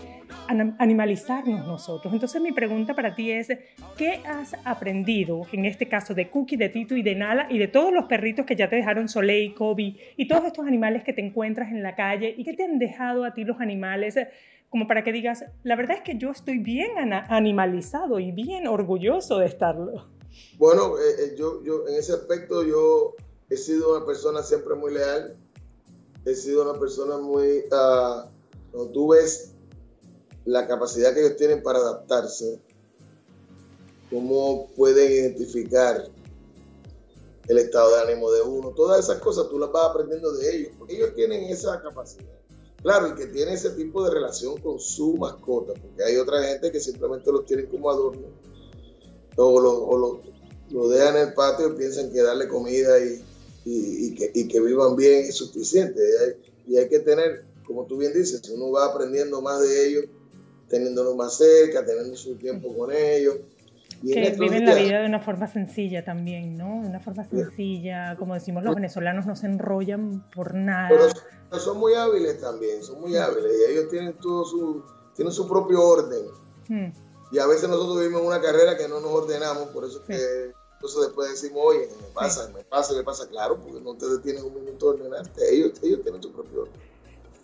animalizarnos 0.48 1.66
nosotros. 1.66 2.14
Entonces 2.14 2.42
mi 2.42 2.52
pregunta 2.52 2.94
para 2.94 3.16
ti 3.16 3.32
es, 3.32 3.50
¿qué 3.98 4.22
has 4.26 4.56
aprendido 4.64 5.42
en 5.52 5.66
este 5.66 5.88
caso 5.88 6.14
de 6.14 6.30
Cookie, 6.30 6.56
de 6.58 6.70
Tito 6.70 6.96
y 6.96 7.04
de 7.04 7.16
Nala 7.16 7.48
y 7.50 7.58
de 7.58 7.68
todos 7.68 7.92
los 7.94 8.06
perritos 8.06 8.46
que 8.46 8.56
ya 8.56 8.70
te 8.70 8.78
dejaron 8.78 9.10
Soleil, 9.10 9.54
Kobe 9.54 9.96
y 10.16 10.28
todos 10.28 10.46
estos 10.46 10.66
animales 10.66 11.04
que 11.04 11.14
te 11.14 11.22
encuentras 11.22 11.72
en 11.72 11.84
la 11.84 11.96
calle 11.96 12.34
y 12.38 12.44
que 12.44 12.54
te 12.54 12.64
han 12.64 12.80
dejado 12.80 13.26
a 13.26 13.34
ti 13.34 13.44
los 13.44 13.60
animales? 13.60 14.16
como 14.70 14.88
para 14.88 15.04
que 15.04 15.12
digas, 15.12 15.44
la 15.64 15.76
verdad 15.76 15.98
es 15.98 16.02
que 16.02 16.18
yo 16.18 16.32
estoy 16.32 16.58
bien 16.58 16.92
animalizado 17.12 18.22
y 18.22 18.32
bien 18.32 18.68
orgulloso 18.68 19.40
de 19.40 19.46
estarlo. 19.46 20.08
Bueno, 20.58 20.98
eh, 20.98 21.02
eh, 21.20 21.36
yo, 21.38 21.62
yo 21.62 21.86
en 21.90 21.96
ese 21.96 22.14
aspecto 22.14 22.64
yo 22.64 23.16
he 23.50 23.58
sido 23.58 23.98
una 23.98 24.06
persona 24.06 24.42
siempre 24.44 24.76
muy 24.76 24.94
leal, 24.94 25.36
he 26.26 26.36
sido 26.36 26.70
una 26.70 26.80
persona 26.80 27.18
muy... 27.18 27.66
Uh, 27.72 28.30
cuando 28.72 28.92
tú 28.94 29.10
ves 29.10 29.52
la 30.46 30.68
capacidad 30.68 31.14
que 31.14 31.26
ellos 31.26 31.38
tienen 31.38 31.62
para 31.62 31.80
adaptarse, 31.80 32.60
cómo 34.10 34.70
pueden 34.76 35.12
identificar 35.12 36.10
el 37.48 37.58
estado 37.58 37.96
de 37.96 38.12
ánimo 38.12 38.32
de 38.32 38.42
uno, 38.42 38.70
todas 38.70 39.04
esas 39.04 39.20
cosas 39.20 39.50
tú 39.50 39.60
las 39.60 39.72
vas 39.72 39.90
aprendiendo 39.90 40.32
de 40.34 40.56
ellos, 40.56 40.72
porque 40.78 40.96
ellos 40.96 41.14
tienen 41.16 41.44
esa 41.46 41.82
capacidad. 41.82 42.26
Claro, 42.82 43.08
el 43.08 43.16
que 43.16 43.28
tiene 43.28 43.54
ese 43.54 43.72
tipo 43.72 44.04
de 44.04 44.12
relación 44.12 44.60
con 44.60 44.80
su 44.80 45.16
mascota, 45.18 45.74
porque 45.74 46.04
hay 46.04 46.18
otra 46.18 46.42
gente 46.44 46.72
que 46.72 46.80
simplemente 46.80 47.32
los 47.32 47.46
tienen 47.46 47.68
como 47.68 47.90
adorno, 47.90 48.28
o 49.38 49.60
lo, 49.60 50.22
lo 50.70 50.90
dejan 50.90 51.18
en 51.18 51.28
el 51.30 51.34
patio 51.34 51.68
y 51.70 51.78
piensan 51.78 52.12
que 52.12 52.22
darle 52.22 52.48
comida 52.48 53.00
y, 53.00 53.24
y, 53.66 54.16
que, 54.16 54.32
y, 54.34 54.48
que, 54.48 54.60
vivan 54.60 54.96
bien 54.96 55.26
es 55.26 55.36
suficiente. 55.36 56.02
Y 56.68 56.78
hay, 56.78 56.90
que 56.90 57.00
tener, 57.00 57.46
como 57.66 57.86
tú 57.86 57.98
bien 57.98 58.14
dices, 58.14 58.42
uno 58.50 58.72
va 58.72 58.86
aprendiendo 58.86 59.42
más 59.42 59.62
de 59.62 59.88
ellos, 59.88 60.06
teniéndolos 60.68 61.16
más 61.16 61.38
cerca, 61.38 61.86
teniendo 61.86 62.16
su 62.16 62.36
tiempo 62.36 62.76
con 62.76 62.92
ellos. 62.92 63.38
Y 64.04 64.14
que 64.14 64.32
viven 64.32 64.66
la 64.66 64.74
vida 64.74 65.02
de 65.02 65.06
una 65.06 65.20
forma 65.20 65.48
sencilla 65.48 66.04
también, 66.04 66.58
¿no? 66.58 66.82
De 66.82 66.90
una 66.90 67.00
forma 67.00 67.24
sencilla, 67.24 68.16
como 68.18 68.34
decimos 68.34 68.64
los 68.64 68.74
venezolanos, 68.74 69.28
no 69.28 69.36
se 69.36 69.46
enrollan 69.46 70.28
por 70.34 70.56
nada. 70.56 70.90
Pero 70.90 71.62
son 71.62 71.78
muy 71.78 71.94
hábiles 71.94 72.40
también, 72.40 72.82
son 72.82 73.00
muy 73.00 73.16
hábiles 73.16 73.52
y 73.60 73.72
ellos 73.72 73.90
tienen 73.90 74.14
todo 74.14 74.44
su, 74.46 74.84
tienen 75.16 75.32
su 75.32 75.48
propio 75.48 75.84
orden. 75.84 76.26
Hmm. 76.68 76.92
Y 77.32 77.38
a 77.38 77.46
veces 77.46 77.70
nosotros 77.70 78.00
vivimos 78.00 78.24
una 78.24 78.42
carrera 78.42 78.76
que 78.76 78.88
no 78.88 79.00
nos 79.00 79.12
ordenamos, 79.12 79.68
por 79.68 79.86
eso 79.86 80.04
que 80.04 80.52
entonces 80.82 81.02
después 81.04 81.30
decimos, 81.30 81.62
oye, 81.64 81.88
me 82.02 82.08
pasa, 82.12 82.52
me 82.52 82.64
pasa, 82.64 82.96
me 82.96 83.04
pasa, 83.04 83.30
claro, 83.30 83.56
porque 83.60 83.80
no 83.82 83.94
te 83.94 84.08
detienes 84.08 84.42
un 84.42 84.56
minuto 84.56 84.94
de 84.94 85.04
ordenarte, 85.04 85.42
ellos, 85.54 85.80
ellos 85.84 86.02
tienen 86.02 86.24
su 86.24 86.32
propio. 86.32 86.68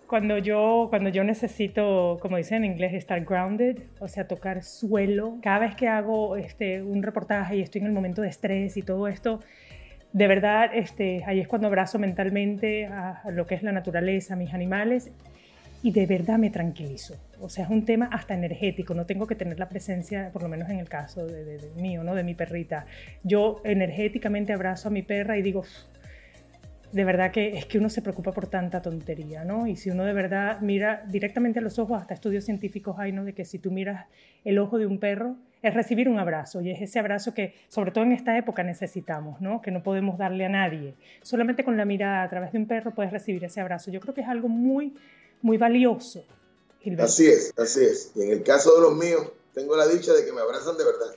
Cuando 0.07 0.39
yo, 0.39 0.87
cuando 0.89 1.09
yo 1.09 1.23
necesito, 1.23 2.17
como 2.19 2.37
dicen 2.37 2.63
en 2.63 2.71
inglés, 2.71 2.95
estar 2.95 3.23
grounded, 3.23 3.77
o 3.99 4.07
sea, 4.07 4.27
tocar 4.27 4.63
suelo, 4.63 5.37
cada 5.43 5.59
vez 5.59 5.75
que 5.75 5.87
hago 5.87 6.35
este, 6.35 6.81
un 6.81 7.03
reportaje 7.03 7.57
y 7.57 7.61
estoy 7.61 7.81
en 7.81 7.87
el 7.87 7.93
momento 7.93 8.23
de 8.23 8.29
estrés 8.29 8.75
y 8.75 8.81
todo 8.81 9.07
esto, 9.07 9.39
de 10.13 10.27
verdad, 10.27 10.71
este, 10.73 11.23
ahí 11.27 11.39
es 11.39 11.47
cuando 11.47 11.67
abrazo 11.67 11.99
mentalmente 11.99 12.87
a 12.87 13.21
lo 13.29 13.45
que 13.45 13.53
es 13.53 13.61
la 13.61 13.71
naturaleza, 13.71 14.33
a 14.33 14.37
mis 14.37 14.51
animales, 14.51 15.11
y 15.87 15.91
de 15.91 16.05
verdad 16.05 16.37
me 16.37 16.49
tranquilizo. 16.49 17.15
O 17.39 17.47
sea, 17.47 17.63
es 17.63 17.69
un 17.69 17.85
tema 17.85 18.09
hasta 18.11 18.33
energético, 18.33 18.93
no 18.93 19.05
tengo 19.05 19.25
que 19.25 19.35
tener 19.35 19.57
la 19.57 19.69
presencia, 19.69 20.31
por 20.33 20.43
lo 20.43 20.49
menos 20.49 20.69
en 20.69 20.79
el 20.79 20.89
caso 20.89 21.25
de, 21.25 21.61
mío, 21.77 22.03
¿no? 22.03 22.13
de 22.13 22.25
mi 22.25 22.35
perrita. 22.35 22.85
Yo 23.23 23.61
energéticamente 23.63 24.51
abrazo 24.51 24.89
a 24.89 24.91
mi 24.91 25.01
perra 25.01 25.37
y 25.37 25.41
digo, 25.41 25.63
de 26.91 27.05
verdad 27.05 27.31
que 27.31 27.57
es 27.57 27.65
que 27.67 27.77
uno 27.77 27.87
se 27.87 28.01
preocupa 28.01 28.33
por 28.33 28.47
tanta 28.47 28.81
tontería, 28.81 29.45
¿no? 29.45 29.65
Y 29.65 29.77
si 29.77 29.89
uno 29.89 30.03
de 30.03 30.11
verdad 30.11 30.59
mira 30.59 31.05
directamente 31.07 31.59
a 31.59 31.61
los 31.61 31.79
ojos, 31.79 32.01
hasta 32.01 32.13
estudios 32.13 32.43
científicos 32.43 32.97
hay, 32.99 33.13
¿no? 33.13 33.23
De 33.23 33.31
que 33.31 33.45
si 33.45 33.57
tú 33.57 33.71
miras 33.71 34.07
el 34.43 34.59
ojo 34.59 34.77
de 34.77 34.87
un 34.87 34.99
perro, 34.99 35.37
es 35.61 35.73
recibir 35.73 36.09
un 36.09 36.19
abrazo 36.19 36.61
y 36.61 36.69
es 36.69 36.81
ese 36.81 36.99
abrazo 36.99 37.33
que 37.33 37.53
sobre 37.69 37.91
todo 37.91 38.03
en 38.03 38.11
esta 38.11 38.37
época 38.37 38.61
necesitamos, 38.63 39.39
¿no? 39.39 39.61
Que 39.61 39.71
no 39.71 39.83
podemos 39.83 40.17
darle 40.17 40.45
a 40.45 40.49
nadie. 40.49 40.95
Solamente 41.21 41.63
con 41.63 41.77
la 41.77 41.85
mirada 41.85 42.23
a 42.23 42.29
través 42.29 42.51
de 42.51 42.57
un 42.57 42.67
perro 42.67 42.93
puedes 42.93 43.13
recibir 43.13 43.43
ese 43.45 43.61
abrazo. 43.61 43.89
Yo 43.89 44.01
creo 44.01 44.13
que 44.13 44.21
es 44.21 44.27
algo 44.27 44.49
muy, 44.49 44.93
muy 45.41 45.57
valioso. 45.57 46.23
Gilberto. 46.81 47.05
Así 47.05 47.27
es, 47.27 47.53
así 47.57 47.83
es. 47.83 48.11
Y 48.15 48.21
en 48.23 48.31
el 48.31 48.43
caso 48.43 48.75
de 48.75 48.81
los 48.81 48.95
míos, 48.95 49.27
tengo 49.53 49.75
la 49.75 49.87
dicha 49.87 50.13
de 50.13 50.25
que 50.25 50.31
me 50.31 50.41
abrazan 50.41 50.77
de 50.77 50.85
verdad. 50.85 51.15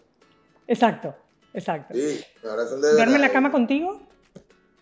Exacto, 0.66 1.14
exacto. 1.52 1.94
Sí, 1.94 2.20
me 2.42 2.50
abrazan 2.50 2.76
de 2.80 2.87
verdad. 2.88 2.96
¿Duerme 2.96 3.14
en 3.16 3.20
la 3.22 3.33
cama 3.33 3.50
contigo? 3.52 4.00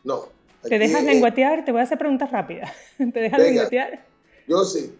No. 0.05 0.29
¿Te 0.63 0.79
dejas 0.79 1.05
lengüetear? 1.05 1.65
Te 1.65 1.73
voy 1.73 1.81
a 1.81 1.85
hacer 1.85 1.99
preguntas 1.99 2.31
rápidas. 2.31 2.71
¿Te 2.99 3.05
dejas 3.21 3.39
Venga. 3.39 3.51
lengüetear? 3.51 4.05
Yo 4.47 4.65
sí. 4.65 4.95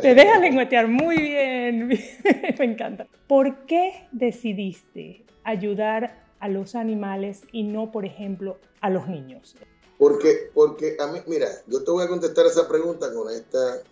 Te 0.00 0.14
dejas 0.14 0.40
lengüetear 0.40 0.88
muy 0.88 1.16
bien. 1.22 1.88
Me 2.58 2.64
encanta. 2.64 3.06
¿Por 3.26 3.66
qué 3.66 4.06
decidiste 4.12 5.24
ayudar 5.44 6.20
a 6.40 6.48
los 6.48 6.74
animales 6.74 7.42
y 7.52 7.62
no, 7.62 7.92
por 7.92 8.04
ejemplo, 8.04 8.58
a 8.80 8.90
los 8.90 9.08
niños? 9.08 9.56
Porque, 10.02 10.50
porque 10.52 10.96
a 10.98 11.06
mí, 11.06 11.20
mira, 11.28 11.48
yo 11.68 11.84
te 11.84 11.92
voy 11.92 12.02
a 12.02 12.08
contestar 12.08 12.44
esa 12.44 12.66
pregunta 12.66 13.14
con 13.14 13.30
esta. 13.30 13.84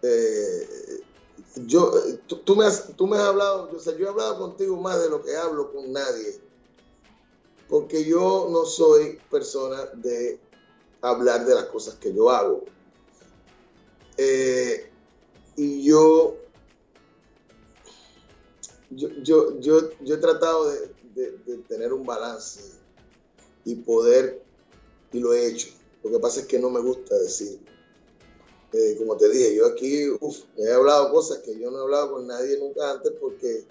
eh, 0.00 1.02
yo, 1.66 1.92
tú, 2.28 2.36
tú 2.44 2.54
me 2.54 2.64
has, 2.66 2.94
tú 2.96 3.08
me 3.08 3.16
has 3.16 3.24
hablado, 3.24 3.68
o 3.74 3.78
sea, 3.80 3.96
yo 3.96 4.06
he 4.06 4.08
hablado 4.08 4.38
contigo 4.38 4.76
más 4.76 5.02
de 5.02 5.10
lo 5.10 5.24
que 5.24 5.36
hablo 5.36 5.72
con 5.72 5.92
nadie. 5.92 6.40
Porque 7.68 8.04
yo 8.04 8.46
no 8.52 8.64
soy 8.64 9.18
persona 9.28 9.86
de 9.96 10.40
hablar 11.00 11.44
de 11.44 11.56
las 11.56 11.64
cosas 11.64 11.96
que 11.96 12.14
yo 12.14 12.30
hago. 12.30 12.64
Eh, 14.18 14.88
y 15.56 15.82
yo, 15.82 16.36
yo, 18.90 19.08
yo, 19.24 19.58
yo, 19.58 19.98
yo 20.00 20.14
he 20.14 20.18
tratado 20.18 20.70
de, 20.70 20.94
de- 21.12 21.38
de 21.38 21.58
tener 21.64 21.92
un 21.92 22.06
balance 22.06 22.77
y 23.68 23.74
poder, 23.74 24.42
y 25.12 25.20
lo 25.20 25.34
he 25.34 25.46
hecho. 25.46 25.68
Lo 26.02 26.10
que 26.10 26.18
pasa 26.20 26.40
es 26.40 26.46
que 26.46 26.58
no 26.58 26.70
me 26.70 26.80
gusta 26.80 27.14
decir. 27.18 27.60
Eh, 28.72 28.96
como 28.96 29.14
te 29.18 29.28
dije, 29.28 29.54
yo 29.54 29.66
aquí 29.66 30.06
he 30.56 30.72
hablado 30.72 31.12
cosas 31.12 31.38
que 31.38 31.58
yo 31.58 31.70
no 31.70 31.78
he 31.78 31.82
hablado 31.82 32.12
con 32.12 32.26
nadie 32.26 32.58
nunca 32.58 32.92
antes 32.92 33.12
porque, 33.20 33.64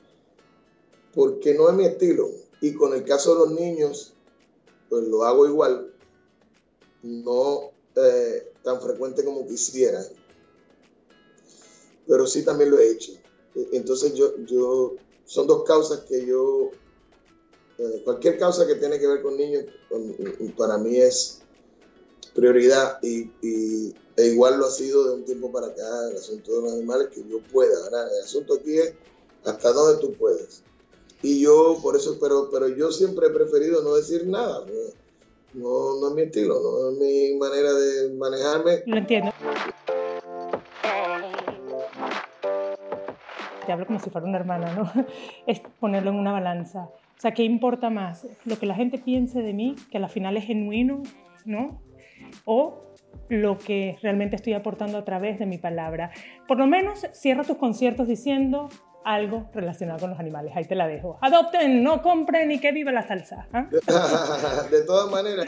porque 1.15 1.55
no 1.55 1.67
es 1.69 1.75
mi 1.75 1.85
estilo. 1.85 2.29
Y 2.61 2.75
con 2.75 2.93
el 2.93 3.03
caso 3.05 3.33
de 3.33 3.39
los 3.39 3.59
niños, 3.59 4.13
pues 4.87 5.03
lo 5.07 5.23
hago 5.23 5.47
igual, 5.47 5.91
no 7.01 7.71
eh, 7.95 8.53
tan 8.63 8.79
frecuente 8.79 9.23
como 9.25 9.47
quisiera, 9.47 10.03
pero 12.05 12.27
sí 12.27 12.43
también 12.45 12.69
lo 12.69 12.77
he 12.77 12.91
hecho. 12.91 13.13
E- 13.55 13.69
Entonces 13.73 14.13
yo, 14.13 14.37
yo 14.45 14.95
son 15.25 15.47
dos 15.47 15.63
causas 15.63 16.01
que 16.01 16.23
yo 16.23 16.69
eh, 17.79 18.01
cualquier 18.03 18.39
causa 18.39 18.65
que 18.65 18.75
tiene 18.75 18.99
que 18.99 19.07
ver 19.07 19.21
con 19.21 19.37
niños, 19.37 19.65
para 20.57 20.77
mí 20.77 20.97
es 20.97 21.41
prioridad 22.33 22.99
y, 23.03 23.31
e 24.15 24.25
igual 24.27 24.57
lo 24.57 24.65
ha 24.65 24.71
sido 24.71 25.03
de 25.05 25.15
un 25.15 25.25
tiempo 25.25 25.51
para 25.51 25.67
acá 25.67 26.09
el 26.09 26.17
asunto 26.17 26.55
de 26.55 26.61
los 26.61 26.73
animales 26.73 27.09
que 27.13 27.21
yo 27.27 27.39
pueda, 27.51 27.83
¿verdad? 27.83 28.15
El 28.15 28.23
asunto 28.23 28.55
aquí 28.55 28.77
es 28.77 28.93
hasta 29.45 29.71
dónde 29.71 30.01
tú 30.01 30.13
puedes. 30.13 30.63
Y 31.21 31.41
yo 31.41 31.77
por 31.81 31.95
eso, 31.95 32.17
pero, 32.19 32.49
pero 32.51 32.67
yo 32.67 32.91
siempre 32.91 33.27
he 33.27 33.29
preferido 33.31 33.83
no 33.83 33.95
decir 33.95 34.27
nada. 34.27 34.65
No, 35.53 35.99
no 35.99 36.09
es 36.09 36.13
mi 36.13 36.21
estilo, 36.23 36.59
no 36.61 36.91
es 36.91 36.97
mi 36.97 37.37
manera 37.37 37.73
de 37.73 38.13
manejarme. 38.13 38.83
Lo 38.85 38.97
entiendo. 38.97 39.31
Te 43.65 43.71
hablo 43.71 43.85
como 43.85 43.99
si 43.99 44.09
fuera 44.09 44.27
una 44.27 44.37
hermana, 44.37 44.73
¿no? 44.75 45.05
Es 45.47 45.59
ponerlo 45.79 46.11
en 46.11 46.17
una 46.17 46.31
balanza. 46.31 46.89
O 47.17 47.19
sea, 47.19 47.33
¿qué 47.33 47.43
importa 47.43 47.89
más? 47.89 48.27
Lo 48.45 48.59
que 48.59 48.67
la 48.67 48.75
gente 48.75 48.99
piense 48.99 49.41
de 49.41 49.53
mí, 49.53 49.75
que 49.89 49.97
al 49.97 50.07
final 50.09 50.37
es 50.37 50.45
genuino, 50.45 51.01
¿no? 51.45 51.81
O 52.45 52.83
lo 53.29 53.57
que 53.57 53.97
realmente 54.01 54.35
estoy 54.35 54.53
aportando 54.53 54.97
a 54.99 55.03
través 55.05 55.39
de 55.39 55.45
mi 55.47 55.57
palabra. 55.57 56.11
Por 56.47 56.57
lo 56.59 56.67
menos 56.67 57.05
cierra 57.13 57.43
tus 57.43 57.57
conciertos 57.57 58.07
diciendo 58.07 58.69
algo 59.03 59.49
relacionado 59.53 59.99
con 59.99 60.11
los 60.11 60.19
animales. 60.19 60.53
Ahí 60.55 60.65
te 60.65 60.75
la 60.75 60.87
dejo. 60.87 61.17
Adopten, 61.21 61.81
no 61.81 62.01
compren 62.01 62.51
y 62.51 62.59
que 62.59 62.71
viva 62.71 62.91
la 62.91 63.07
salsa. 63.07 63.47
¿ah? 63.51 63.67
de 64.71 64.81
todas 64.83 65.09
maneras, 65.09 65.47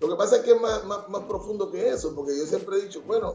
lo 0.00 0.08
que 0.08 0.16
pasa 0.16 0.36
es 0.36 0.42
que 0.42 0.52
es 0.52 0.60
más, 0.60 0.84
más, 0.84 1.08
más 1.08 1.22
profundo 1.24 1.70
que 1.70 1.90
eso, 1.90 2.14
porque 2.14 2.36
yo 2.36 2.44
siempre 2.44 2.76
he 2.78 2.82
dicho, 2.82 3.02
bueno, 3.06 3.34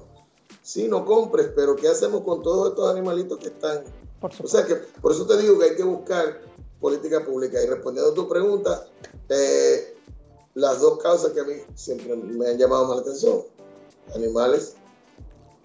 sí, 0.62 0.88
no 0.89 1.05
compres, 1.05 1.51
pero 1.55 1.75
¿qué 1.75 1.88
hacemos 1.88 2.21
con 2.21 2.43
todos 2.43 2.71
estos 2.71 2.91
animalitos 2.91 3.38
que 3.38 3.47
están? 3.47 3.83
Por 4.19 4.31
O 4.31 4.33
supuesto. 4.33 4.57
sea 4.57 4.65
que 4.67 4.75
por 4.99 5.12
eso 5.13 5.25
te 5.25 5.38
digo 5.38 5.57
que 5.60 5.65
hay 5.65 5.75
que 5.75 5.83
buscar 5.83 6.41
política 6.79 7.23
pública. 7.25 7.61
Y 7.61 7.67
respondiendo 7.67 8.11
a 8.11 8.15
tu 8.15 8.27
pregunta, 8.27 8.87
eh, 9.29 9.95
las 10.55 10.81
dos 10.81 10.99
causas 10.99 11.31
que 11.31 11.39
a 11.41 11.43
mí 11.43 11.53
siempre 11.75 12.15
me 12.15 12.49
han 12.49 12.57
llamado 12.57 12.87
más 12.87 12.97
la 12.97 13.01
atención, 13.01 13.43
animales 14.15 14.75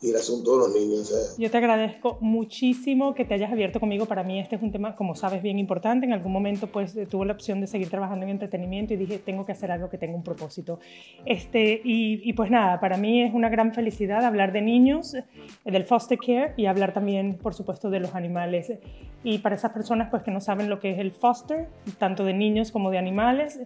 y 0.02 0.10
el 0.10 0.16
asunto 0.16 0.52
de 0.52 0.58
los 0.58 0.74
niños. 0.74 1.08
sea, 1.08 1.36
Yo 1.38 1.50
te 1.50 1.56
agradezco 1.56 2.18
muchísimo 2.20 3.14
que 3.14 3.24
te 3.24 3.34
hayas 3.34 3.52
abierto 3.52 3.78
conmigo. 3.78 4.06
Para 4.06 4.24
mí 4.24 4.40
este 4.40 4.56
es 4.56 4.62
un 4.62 4.72
tema, 4.72 4.96
como 4.96 5.14
sabes, 5.14 5.42
bien 5.42 5.60
importante. 5.60 6.06
En 6.06 6.12
algún 6.12 6.32
momento 6.32 6.66
pues 6.66 6.96
eh, 6.96 7.06
tuve 7.06 7.24
la 7.26 7.32
opción 7.32 7.60
de 7.60 7.68
seguir 7.68 7.88
trabajando 7.88 8.24
en 8.24 8.30
entretenimiento 8.30 8.94
y 8.94 8.96
dije, 8.96 9.18
tengo 9.18 9.46
que 9.46 9.52
hacer 9.52 9.70
algo 9.70 9.88
que 9.88 9.98
tenga 9.98 10.16
un 10.16 10.24
propósito. 10.24 10.80
Este, 11.24 11.80
y, 11.84 12.28
y, 12.28 12.32
pues 12.32 12.50
nada, 12.50 12.80
para 12.80 12.96
mí 12.96 13.22
es 13.22 13.32
una 13.32 13.48
gran 13.48 13.72
felicidad 13.72 14.24
hablar 14.24 14.52
de 14.52 14.60
niños, 14.60 15.14
eh, 15.14 15.24
del 15.64 15.84
foster 15.84 16.18
care 16.18 16.54
y 16.56 16.66
hablar 16.66 16.92
también, 16.92 17.38
por 17.38 17.54
supuesto, 17.54 17.88
de 17.88 18.00
los 18.00 18.16
animales. 18.16 18.72
Y 19.22 19.38
para 19.38 19.54
esas 19.54 19.70
personas 19.70 20.08
pues 20.10 20.24
que 20.24 20.32
no 20.32 20.40
saben 20.40 20.68
lo 20.68 20.80
que 20.80 20.90
es 20.90 20.98
el 20.98 21.12
foster, 21.12 21.68
tanto 21.98 22.24
de 22.24 22.34
niños 22.34 22.72
como 22.72 22.90
de 22.90 22.98
animales, 22.98 23.60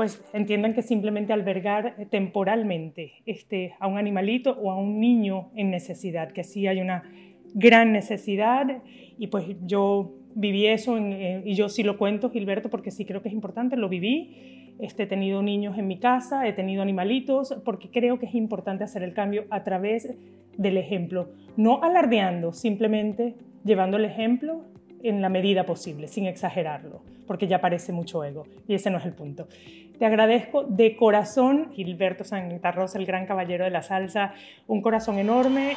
pues 0.00 0.24
entiendan 0.32 0.72
que 0.72 0.80
simplemente 0.80 1.34
albergar 1.34 1.94
temporalmente 2.08 3.12
este, 3.26 3.74
a 3.80 3.86
un 3.86 3.98
animalito 3.98 4.52
o 4.52 4.70
a 4.70 4.76
un 4.76 4.98
niño 4.98 5.50
en 5.56 5.70
necesidad, 5.70 6.32
que 6.32 6.42
sí 6.42 6.66
hay 6.66 6.80
una 6.80 7.02
gran 7.52 7.92
necesidad 7.92 8.82
y 9.18 9.26
pues 9.26 9.44
yo 9.66 10.14
viví 10.34 10.66
eso 10.68 10.96
eh, 10.96 11.42
y 11.44 11.52
yo 11.52 11.68
sí 11.68 11.82
lo 11.82 11.98
cuento, 11.98 12.30
Gilberto, 12.30 12.70
porque 12.70 12.90
sí 12.90 13.04
creo 13.04 13.20
que 13.20 13.28
es 13.28 13.34
importante, 13.34 13.76
lo 13.76 13.90
viví. 13.90 14.74
Este, 14.78 15.02
he 15.02 15.06
tenido 15.06 15.42
niños 15.42 15.76
en 15.76 15.86
mi 15.86 15.98
casa, 15.98 16.48
he 16.48 16.54
tenido 16.54 16.80
animalitos, 16.80 17.60
porque 17.62 17.90
creo 17.90 18.18
que 18.18 18.24
es 18.24 18.34
importante 18.34 18.84
hacer 18.84 19.02
el 19.02 19.12
cambio 19.12 19.44
a 19.50 19.64
través 19.64 20.16
del 20.56 20.78
ejemplo, 20.78 21.28
no 21.58 21.82
alardeando, 21.82 22.54
simplemente 22.54 23.34
llevando 23.64 23.98
el 23.98 24.06
ejemplo 24.06 24.64
en 25.02 25.22
la 25.22 25.28
medida 25.28 25.64
posible, 25.64 26.08
sin 26.08 26.26
exagerarlo, 26.26 27.00
porque 27.26 27.46
ya 27.46 27.60
parece 27.60 27.92
mucho 27.92 28.24
ego 28.24 28.46
y 28.66 28.74
ese 28.74 28.90
no 28.90 28.98
es 28.98 29.04
el 29.04 29.12
punto. 29.12 29.48
Te 29.98 30.06
agradezco 30.06 30.64
de 30.64 30.96
corazón, 30.96 31.72
Gilberto 31.74 32.24
Santa 32.24 32.72
Rosa, 32.72 32.98
el 32.98 33.04
gran 33.04 33.26
caballero 33.26 33.64
de 33.64 33.70
la 33.70 33.82
salsa, 33.82 34.32
un 34.66 34.80
corazón 34.80 35.18
enorme. 35.18 35.76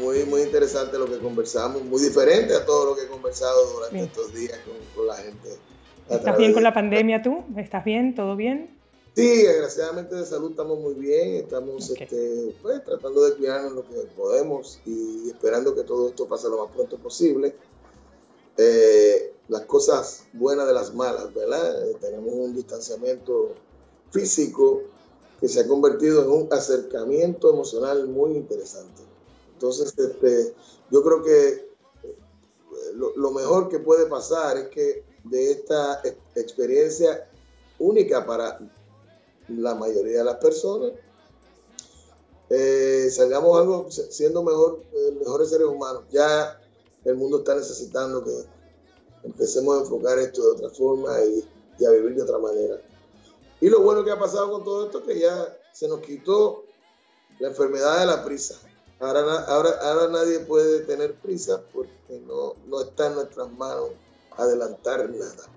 muy, 0.00 0.24
muy 0.24 0.42
interesante 0.42 0.98
lo 0.98 1.06
que 1.06 1.18
conversamos, 1.18 1.82
muy 1.82 2.02
diferente 2.02 2.54
a 2.54 2.64
todo 2.64 2.90
lo 2.90 2.96
que 2.96 3.02
he 3.04 3.06
conversado 3.06 3.72
durante 3.74 3.94
Bien. 3.94 4.06
estos 4.06 4.34
días 4.34 4.58
con, 4.64 4.74
con 4.96 5.06
la 5.06 5.14
gente. 5.14 5.48
¿Estás 6.08 6.36
bien 6.36 6.52
con 6.52 6.64
la 6.64 6.74
pandemia 6.74 7.22
tú? 7.22 7.44
¿Estás 7.56 7.84
bien? 7.84 8.14
¿Todo 8.14 8.34
bien? 8.34 8.79
Sí, 9.14 9.42
desgraciadamente 9.42 10.14
de 10.14 10.24
salud 10.24 10.50
estamos 10.50 10.78
muy 10.78 10.94
bien, 10.94 11.34
estamos 11.34 11.90
este, 11.90 12.54
pues, 12.62 12.84
tratando 12.84 13.22
de 13.24 13.34
cuidarnos 13.34 13.72
lo 13.72 13.86
que 13.88 13.96
podemos 14.16 14.78
y 14.86 15.28
esperando 15.30 15.74
que 15.74 15.82
todo 15.82 16.08
esto 16.08 16.26
pase 16.26 16.48
lo 16.48 16.64
más 16.64 16.74
pronto 16.74 16.96
posible. 16.96 17.54
Eh, 18.56 19.34
las 19.48 19.62
cosas 19.62 20.24
buenas 20.32 20.66
de 20.66 20.74
las 20.74 20.94
malas, 20.94 21.34
¿verdad? 21.34 21.88
Eh, 21.88 21.96
tenemos 22.00 22.32
un 22.32 22.54
distanciamiento 22.54 23.54
físico 24.10 24.82
que 25.40 25.48
se 25.48 25.60
ha 25.60 25.66
convertido 25.66 26.22
en 26.22 26.30
un 26.30 26.48
acercamiento 26.52 27.50
emocional 27.50 28.06
muy 28.06 28.32
interesante. 28.32 29.02
Entonces, 29.54 29.92
este, 29.98 30.54
yo 30.90 31.02
creo 31.02 31.22
que 31.22 31.48
eh, 31.48 32.16
lo, 32.94 33.16
lo 33.16 33.30
mejor 33.32 33.68
que 33.68 33.78
puede 33.80 34.06
pasar 34.06 34.56
es 34.56 34.68
que 34.68 35.04
de 35.24 35.52
esta 35.52 36.00
ex- 36.04 36.16
experiencia 36.36 37.28
única 37.78 38.24
para 38.24 38.58
la 39.58 39.74
mayoría 39.74 40.18
de 40.18 40.24
las 40.24 40.36
personas, 40.36 40.92
eh, 42.50 43.08
salgamos 43.12 43.58
algo 43.58 43.86
siendo 43.90 44.42
mejor, 44.42 44.82
eh, 44.92 45.16
mejores 45.18 45.50
seres 45.50 45.68
humanos. 45.68 46.02
Ya 46.10 46.60
el 47.04 47.16
mundo 47.16 47.38
está 47.38 47.54
necesitando 47.54 48.24
que 48.24 48.44
empecemos 49.22 49.76
a 49.76 49.80
enfocar 49.82 50.18
esto 50.18 50.42
de 50.42 50.48
otra 50.56 50.70
forma 50.70 51.16
y, 51.24 51.84
a 51.84 51.90
vivir 51.90 52.14
de 52.16 52.22
otra 52.22 52.38
manera. 52.38 52.82
Y 53.60 53.68
lo 53.70 53.80
bueno 53.80 54.04
que 54.04 54.10
ha 54.10 54.18
pasado 54.18 54.50
con 54.50 54.64
todo 54.64 54.86
esto 54.86 54.98
es 54.98 55.04
que 55.04 55.20
ya 55.20 55.58
se 55.72 55.88
nos 55.88 56.00
quitó 56.00 56.64
la 57.38 57.48
enfermedad 57.48 58.00
de 58.00 58.06
la 58.06 58.24
prisa. 58.24 58.56
Ahora, 58.98 59.20
ahora, 59.46 59.70
ahora 59.82 60.08
nadie 60.08 60.40
puede 60.40 60.80
tener 60.80 61.14
prisa 61.14 61.62
por, 61.72 61.86
que 62.06 62.18
no, 62.20 62.54
no 62.66 62.82
está 62.82 63.06
en 63.06 63.14
nuestras 63.14 63.50
manos 63.52 63.90
adelantar 64.36 65.08
nada. 65.08 65.48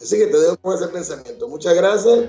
Así 0.00 0.16
que 0.18 0.26
te 0.26 0.38
dejo 0.38 0.56
con 0.58 0.74
ese 0.74 0.88
pensamiento. 0.88 1.48
Muchas 1.48 1.74
gracias. 1.74 2.28